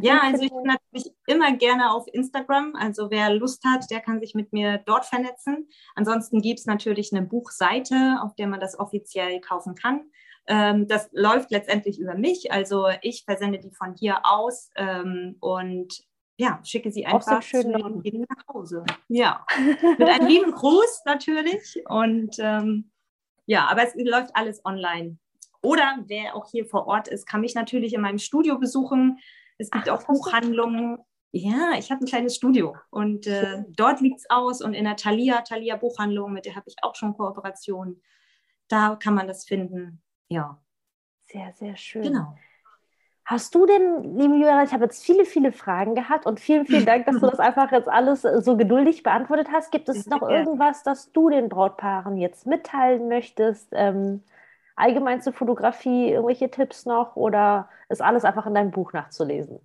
Ja, 0.01 0.19
also 0.23 0.43
ich 0.43 0.49
bin 0.49 0.63
natürlich 0.63 1.13
immer 1.27 1.55
gerne 1.55 1.91
auf 1.91 2.05
Instagram. 2.11 2.73
Also 2.75 3.11
wer 3.11 3.33
Lust 3.33 3.63
hat, 3.65 3.89
der 3.91 3.99
kann 3.99 4.19
sich 4.19 4.33
mit 4.33 4.53
mir 4.53 4.79
dort 4.85 5.05
vernetzen. 5.05 5.69
Ansonsten 5.95 6.41
gibt 6.41 6.59
es 6.59 6.65
natürlich 6.65 7.13
eine 7.13 7.25
Buchseite, 7.25 8.19
auf 8.23 8.35
der 8.35 8.47
man 8.47 8.59
das 8.59 8.79
offiziell 8.79 9.39
kaufen 9.39 9.75
kann. 9.75 10.11
Ähm, 10.47 10.87
das 10.87 11.09
läuft 11.11 11.51
letztendlich 11.51 11.99
über 11.99 12.15
mich. 12.15 12.51
Also 12.51 12.87
ich 13.01 13.23
versende 13.23 13.59
die 13.59 13.71
von 13.71 13.95
hier 13.95 14.21
aus 14.23 14.71
ähm, 14.75 15.37
und 15.39 16.03
ja, 16.37 16.59
schicke 16.63 16.91
sie 16.91 17.05
einfach 17.05 17.21
so 17.21 17.41
schön 17.41 18.01
jedem 18.03 18.25
nach 18.27 18.47
Hause. 18.53 18.83
Ja, 19.07 19.45
mit 19.99 20.09
einem 20.09 20.27
lieben 20.27 20.51
Gruß 20.51 21.03
natürlich. 21.05 21.83
Und 21.87 22.37
ähm, 22.39 22.91
ja, 23.45 23.67
aber 23.67 23.83
es 23.83 23.93
läuft 23.95 24.35
alles 24.35 24.65
online. 24.65 25.17
Oder 25.61 25.99
wer 26.07 26.35
auch 26.35 26.49
hier 26.49 26.65
vor 26.65 26.87
Ort 26.87 27.07
ist, 27.07 27.27
kann 27.27 27.41
mich 27.41 27.53
natürlich 27.53 27.93
in 27.93 28.01
meinem 28.01 28.17
Studio 28.17 28.57
besuchen. 28.57 29.19
Es 29.61 29.69
gibt 29.69 29.89
Ach, 29.89 29.99
auch 29.99 30.03
Buchhandlungen. 30.05 30.97
Ja, 31.31 31.73
ich 31.77 31.91
habe 31.91 32.03
ein 32.03 32.07
kleines 32.07 32.35
Studio 32.35 32.75
und 32.89 33.25
äh, 33.25 33.63
dort 33.69 34.01
liegt 34.01 34.19
es 34.19 34.29
aus 34.29 34.61
und 34.61 34.73
in 34.73 34.83
der 34.83 34.97
Thalia, 34.97 35.41
Thalia 35.41 35.77
Buchhandlung, 35.77 36.33
mit 36.33 36.45
der 36.45 36.55
habe 36.55 36.67
ich 36.67 36.75
auch 36.81 36.95
schon 36.95 37.15
Kooperationen. 37.15 38.01
Da 38.67 38.97
kann 38.97 39.13
man 39.13 39.27
das 39.27 39.45
finden. 39.45 40.01
Ja. 40.27 40.61
Sehr, 41.31 41.53
sehr 41.53 41.77
schön. 41.77 42.01
Genau. 42.01 42.35
Hast 43.23 43.55
du 43.55 43.65
denn, 43.65 44.17
liebe 44.17 44.33
Juliana, 44.33 44.63
ich 44.63 44.73
habe 44.73 44.83
jetzt 44.83 45.05
viele, 45.05 45.23
viele 45.23 45.53
Fragen 45.53 45.95
gehabt 45.95 46.25
und 46.25 46.39
vielen, 46.41 46.65
vielen 46.65 46.85
Dank, 46.85 47.05
dass 47.05 47.19
du 47.19 47.27
das 47.27 47.39
einfach 47.39 47.71
jetzt 47.71 47.87
alles 47.87 48.23
so 48.23 48.57
geduldig 48.57 49.03
beantwortet 49.03 49.47
hast. 49.53 49.71
Gibt 49.71 49.87
es 49.87 50.07
noch 50.07 50.27
irgendwas, 50.27 50.83
das 50.83 51.13
du 51.13 51.29
den 51.29 51.47
Brautpaaren 51.47 52.17
jetzt 52.17 52.45
mitteilen 52.45 53.07
möchtest? 53.07 53.69
Ähm, 53.71 54.23
allgemein 54.75 55.21
zur 55.21 55.33
Fotografie, 55.33 56.11
irgendwelche 56.11 56.49
Tipps 56.49 56.85
noch 56.85 57.15
oder 57.15 57.69
ist 57.89 58.01
alles 58.01 58.23
einfach 58.23 58.45
in 58.45 58.53
deinem 58.53 58.71
Buch 58.71 58.93
nachzulesen? 58.93 59.59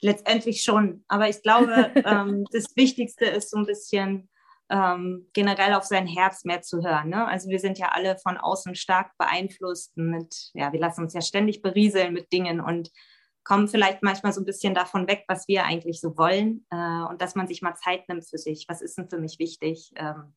Letztendlich 0.00 0.62
schon, 0.62 1.04
aber 1.08 1.28
ich 1.28 1.42
glaube, 1.42 1.90
ähm, 2.04 2.44
das 2.52 2.76
Wichtigste 2.76 3.24
ist 3.24 3.50
so 3.50 3.58
ein 3.58 3.66
bisschen 3.66 4.28
ähm, 4.70 5.28
generell 5.32 5.74
auf 5.74 5.84
sein 5.84 6.06
Herz 6.06 6.44
mehr 6.44 6.62
zu 6.62 6.82
hören. 6.82 7.08
Ne? 7.08 7.26
Also 7.26 7.48
wir 7.48 7.58
sind 7.58 7.78
ja 7.78 7.88
alle 7.88 8.18
von 8.18 8.36
außen 8.36 8.74
stark 8.74 9.16
beeinflusst 9.18 9.96
mit, 9.96 10.50
ja, 10.54 10.72
wir 10.72 10.80
lassen 10.80 11.02
uns 11.02 11.14
ja 11.14 11.20
ständig 11.20 11.62
berieseln 11.62 12.12
mit 12.12 12.32
Dingen 12.32 12.60
und 12.60 12.90
kommen 13.44 13.68
vielleicht 13.68 14.02
manchmal 14.02 14.32
so 14.32 14.42
ein 14.42 14.44
bisschen 14.44 14.74
davon 14.74 15.08
weg, 15.08 15.24
was 15.26 15.48
wir 15.48 15.64
eigentlich 15.64 16.00
so 16.00 16.18
wollen 16.18 16.66
äh, 16.70 17.04
und 17.08 17.22
dass 17.22 17.34
man 17.34 17.48
sich 17.48 17.62
mal 17.62 17.74
Zeit 17.76 18.06
nimmt 18.08 18.28
für 18.28 18.36
sich. 18.36 18.66
Was 18.68 18.82
ist 18.82 18.98
denn 18.98 19.08
für 19.08 19.18
mich 19.18 19.38
wichtig? 19.38 19.90
Ähm, 19.96 20.34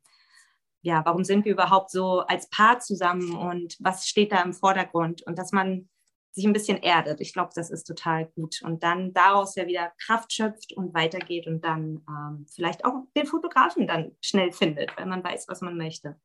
ja, 0.82 1.02
warum 1.06 1.24
sind 1.24 1.46
wir 1.46 1.54
überhaupt 1.54 1.92
so 1.92 2.22
als 2.22 2.50
Paar 2.50 2.80
zusammen 2.80 3.36
und 3.36 3.78
was 3.80 4.08
steht 4.08 4.32
da 4.32 4.42
im 4.42 4.54
Vordergrund? 4.54 5.22
Und 5.24 5.38
dass 5.38 5.52
man 5.52 5.90
sich 6.34 6.46
ein 6.46 6.54
bisschen 6.54 6.82
erdet. 6.82 7.20
Ich 7.20 7.34
glaube, 7.34 7.52
das 7.56 7.70
ist 7.70 7.84
total 7.84 8.26
gut. 8.36 8.62
Und 8.64 8.84
dann 8.84 9.14
daraus 9.14 9.56
ja 9.56 9.68
wieder 9.68 9.92
Kraft 10.04 10.32
schöpft 10.32 10.74
und 10.74 10.94
weitergeht 10.94 11.46
und 11.46 11.64
dann 11.64 12.06
ähm, 12.08 12.46
vielleicht 12.54 12.86
auch 12.86 13.04
den 13.16 13.26
Fotografen 13.26 13.86
dann 13.86 14.16
schnell 14.22 14.52
findet, 14.52 14.98
wenn 14.98 15.10
man 15.10 15.24
weiß, 15.24 15.48
was 15.50 15.62
man 15.62 15.78
möchte. 15.78 16.16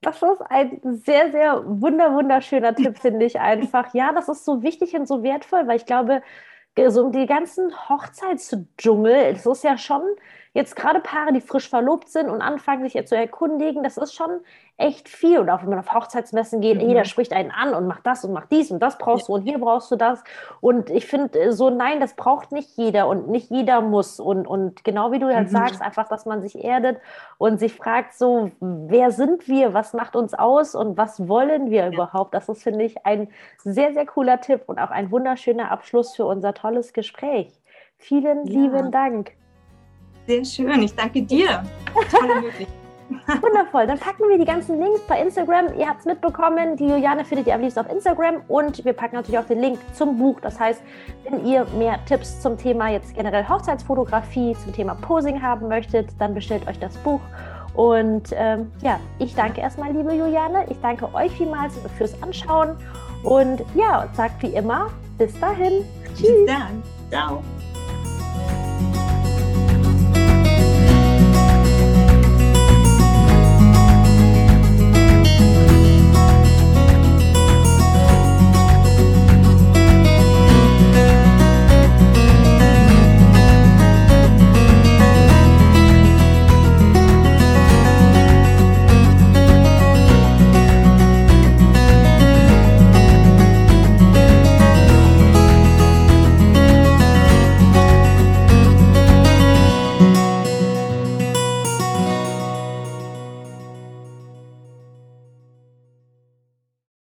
Das 0.00 0.22
ist 0.22 0.42
ein 0.48 0.80
sehr, 1.04 1.32
sehr 1.32 1.64
wunder, 1.66 2.14
wunderschöner 2.14 2.74
Tipp, 2.74 2.98
finde 3.00 3.26
ich 3.26 3.40
einfach. 3.40 3.94
Ja, 3.94 4.12
das 4.12 4.28
ist 4.28 4.44
so 4.44 4.62
wichtig 4.62 4.94
und 4.94 5.08
so 5.08 5.22
wertvoll, 5.22 5.66
weil 5.66 5.76
ich 5.76 5.86
glaube, 5.86 6.22
so 6.88 7.10
die 7.10 7.26
ganzen 7.26 7.72
Hochzeitsdschungel, 7.88 9.32
das 9.32 9.46
ist 9.46 9.64
ja 9.64 9.78
schon 9.78 10.02
jetzt 10.54 10.76
gerade 10.76 11.00
Paare, 11.00 11.32
die 11.32 11.40
frisch 11.40 11.68
verlobt 11.68 12.08
sind 12.08 12.30
und 12.30 12.40
anfangen, 12.40 12.84
sich 12.84 12.94
jetzt 12.94 13.08
zu 13.08 13.16
erkundigen, 13.16 13.82
das 13.82 13.96
ist 13.96 14.14
schon 14.14 14.40
echt 14.76 15.08
viel. 15.08 15.40
Und 15.40 15.50
auch 15.50 15.62
wenn 15.62 15.68
man 15.68 15.80
auf 15.80 15.92
Hochzeitsmessen 15.92 16.60
geht, 16.60 16.80
mhm. 16.80 16.88
jeder 16.88 17.04
spricht 17.04 17.32
einen 17.32 17.50
an 17.50 17.74
und 17.74 17.88
macht 17.88 18.06
das 18.06 18.24
und 18.24 18.32
macht 18.32 18.52
dies 18.52 18.70
und 18.70 18.80
das 18.80 18.96
brauchst 18.96 19.28
ja. 19.28 19.34
du 19.34 19.34
und 19.34 19.42
hier 19.42 19.58
brauchst 19.58 19.90
du 19.90 19.96
das. 19.96 20.22
Und 20.60 20.90
ich 20.90 21.06
finde 21.06 21.38
äh, 21.38 21.52
so, 21.52 21.70
nein, 21.70 22.00
das 22.00 22.14
braucht 22.14 22.52
nicht 22.52 22.70
jeder 22.76 23.08
und 23.08 23.28
nicht 23.28 23.50
jeder 23.50 23.80
muss. 23.80 24.20
Und, 24.20 24.46
und 24.46 24.84
genau 24.84 25.10
wie 25.10 25.18
du 25.18 25.26
halt 25.26 25.48
mhm. 25.48 25.52
sagst, 25.52 25.82
einfach, 25.82 26.08
dass 26.08 26.24
man 26.24 26.40
sich 26.40 26.64
erdet 26.64 26.98
und 27.36 27.58
sich 27.58 27.74
fragt, 27.74 28.14
so, 28.14 28.52
wer 28.60 29.10
sind 29.10 29.48
wir, 29.48 29.74
was 29.74 29.92
macht 29.92 30.14
uns 30.14 30.34
aus 30.34 30.76
und 30.76 30.96
was 30.96 31.28
wollen 31.28 31.70
wir 31.70 31.86
ja. 31.86 31.92
überhaupt? 31.92 32.32
Das 32.32 32.48
ist, 32.48 32.62
finde 32.62 32.84
ich, 32.84 33.04
ein 33.04 33.28
sehr, 33.58 33.92
sehr 33.92 34.06
cooler 34.06 34.40
Tipp 34.40 34.62
und 34.66 34.78
auch 34.78 34.90
ein 34.90 35.10
wunderschöner 35.10 35.72
Abschluss 35.72 36.14
für 36.14 36.26
unser 36.26 36.54
tolles 36.54 36.92
Gespräch. 36.92 37.60
Vielen 37.96 38.46
ja. 38.46 38.60
lieben 38.60 38.92
Dank. 38.92 39.32
Sehr 40.26 40.44
schön, 40.44 40.82
ich 40.82 40.94
danke 40.94 41.22
dir. 41.22 41.62
Tolle 42.10 42.40
Möglichkeit. 42.40 42.84
Wundervoll. 43.42 43.86
Dann 43.86 43.98
packen 43.98 44.28
wir 44.28 44.38
die 44.38 44.44
ganzen 44.44 44.80
Links 44.80 45.00
bei 45.06 45.20
Instagram. 45.20 45.78
Ihr 45.78 45.88
habt 45.88 46.00
es 46.00 46.06
mitbekommen. 46.06 46.76
Die 46.76 46.86
Juliane 46.86 47.24
findet 47.24 47.46
ihr 47.46 47.54
am 47.54 47.60
liebsten 47.60 47.80
auf 47.80 47.90
Instagram. 47.90 48.42
Und 48.48 48.84
wir 48.84 48.92
packen 48.92 49.16
natürlich 49.16 49.38
auch 49.38 49.46
den 49.46 49.60
Link 49.60 49.78
zum 49.92 50.18
Buch. 50.18 50.40
Das 50.40 50.58
heißt, 50.58 50.82
wenn 51.24 51.44
ihr 51.44 51.66
mehr 51.76 51.98
Tipps 52.06 52.40
zum 52.40 52.56
Thema 52.56 52.90
jetzt 52.90 53.14
generell 53.14 53.46
Hochzeitsfotografie, 53.48 54.56
zum 54.62 54.72
Thema 54.72 54.94
Posing 54.94 55.42
haben 55.42 55.68
möchtet, 55.68 56.08
dann 56.18 56.34
bestellt 56.34 56.66
euch 56.66 56.78
das 56.78 56.96
Buch. 56.98 57.20
Und 57.74 58.30
ähm, 58.32 58.70
ja, 58.82 59.00
ich 59.18 59.34
danke 59.34 59.60
erstmal, 59.60 59.92
liebe 59.92 60.14
Juliane. 60.14 60.66
Ich 60.70 60.80
danke 60.80 61.12
euch 61.12 61.32
vielmals 61.32 61.74
fürs 61.98 62.20
Anschauen. 62.22 62.76
Und 63.22 63.62
ja, 63.74 64.08
sagt 64.14 64.42
wie 64.42 64.54
immer, 64.54 64.90
bis 65.18 65.38
dahin. 65.40 65.84
Tschüss. 66.14 66.28
Bis 66.28 66.46
dann. 66.46 66.82
Ciao. 67.10 67.42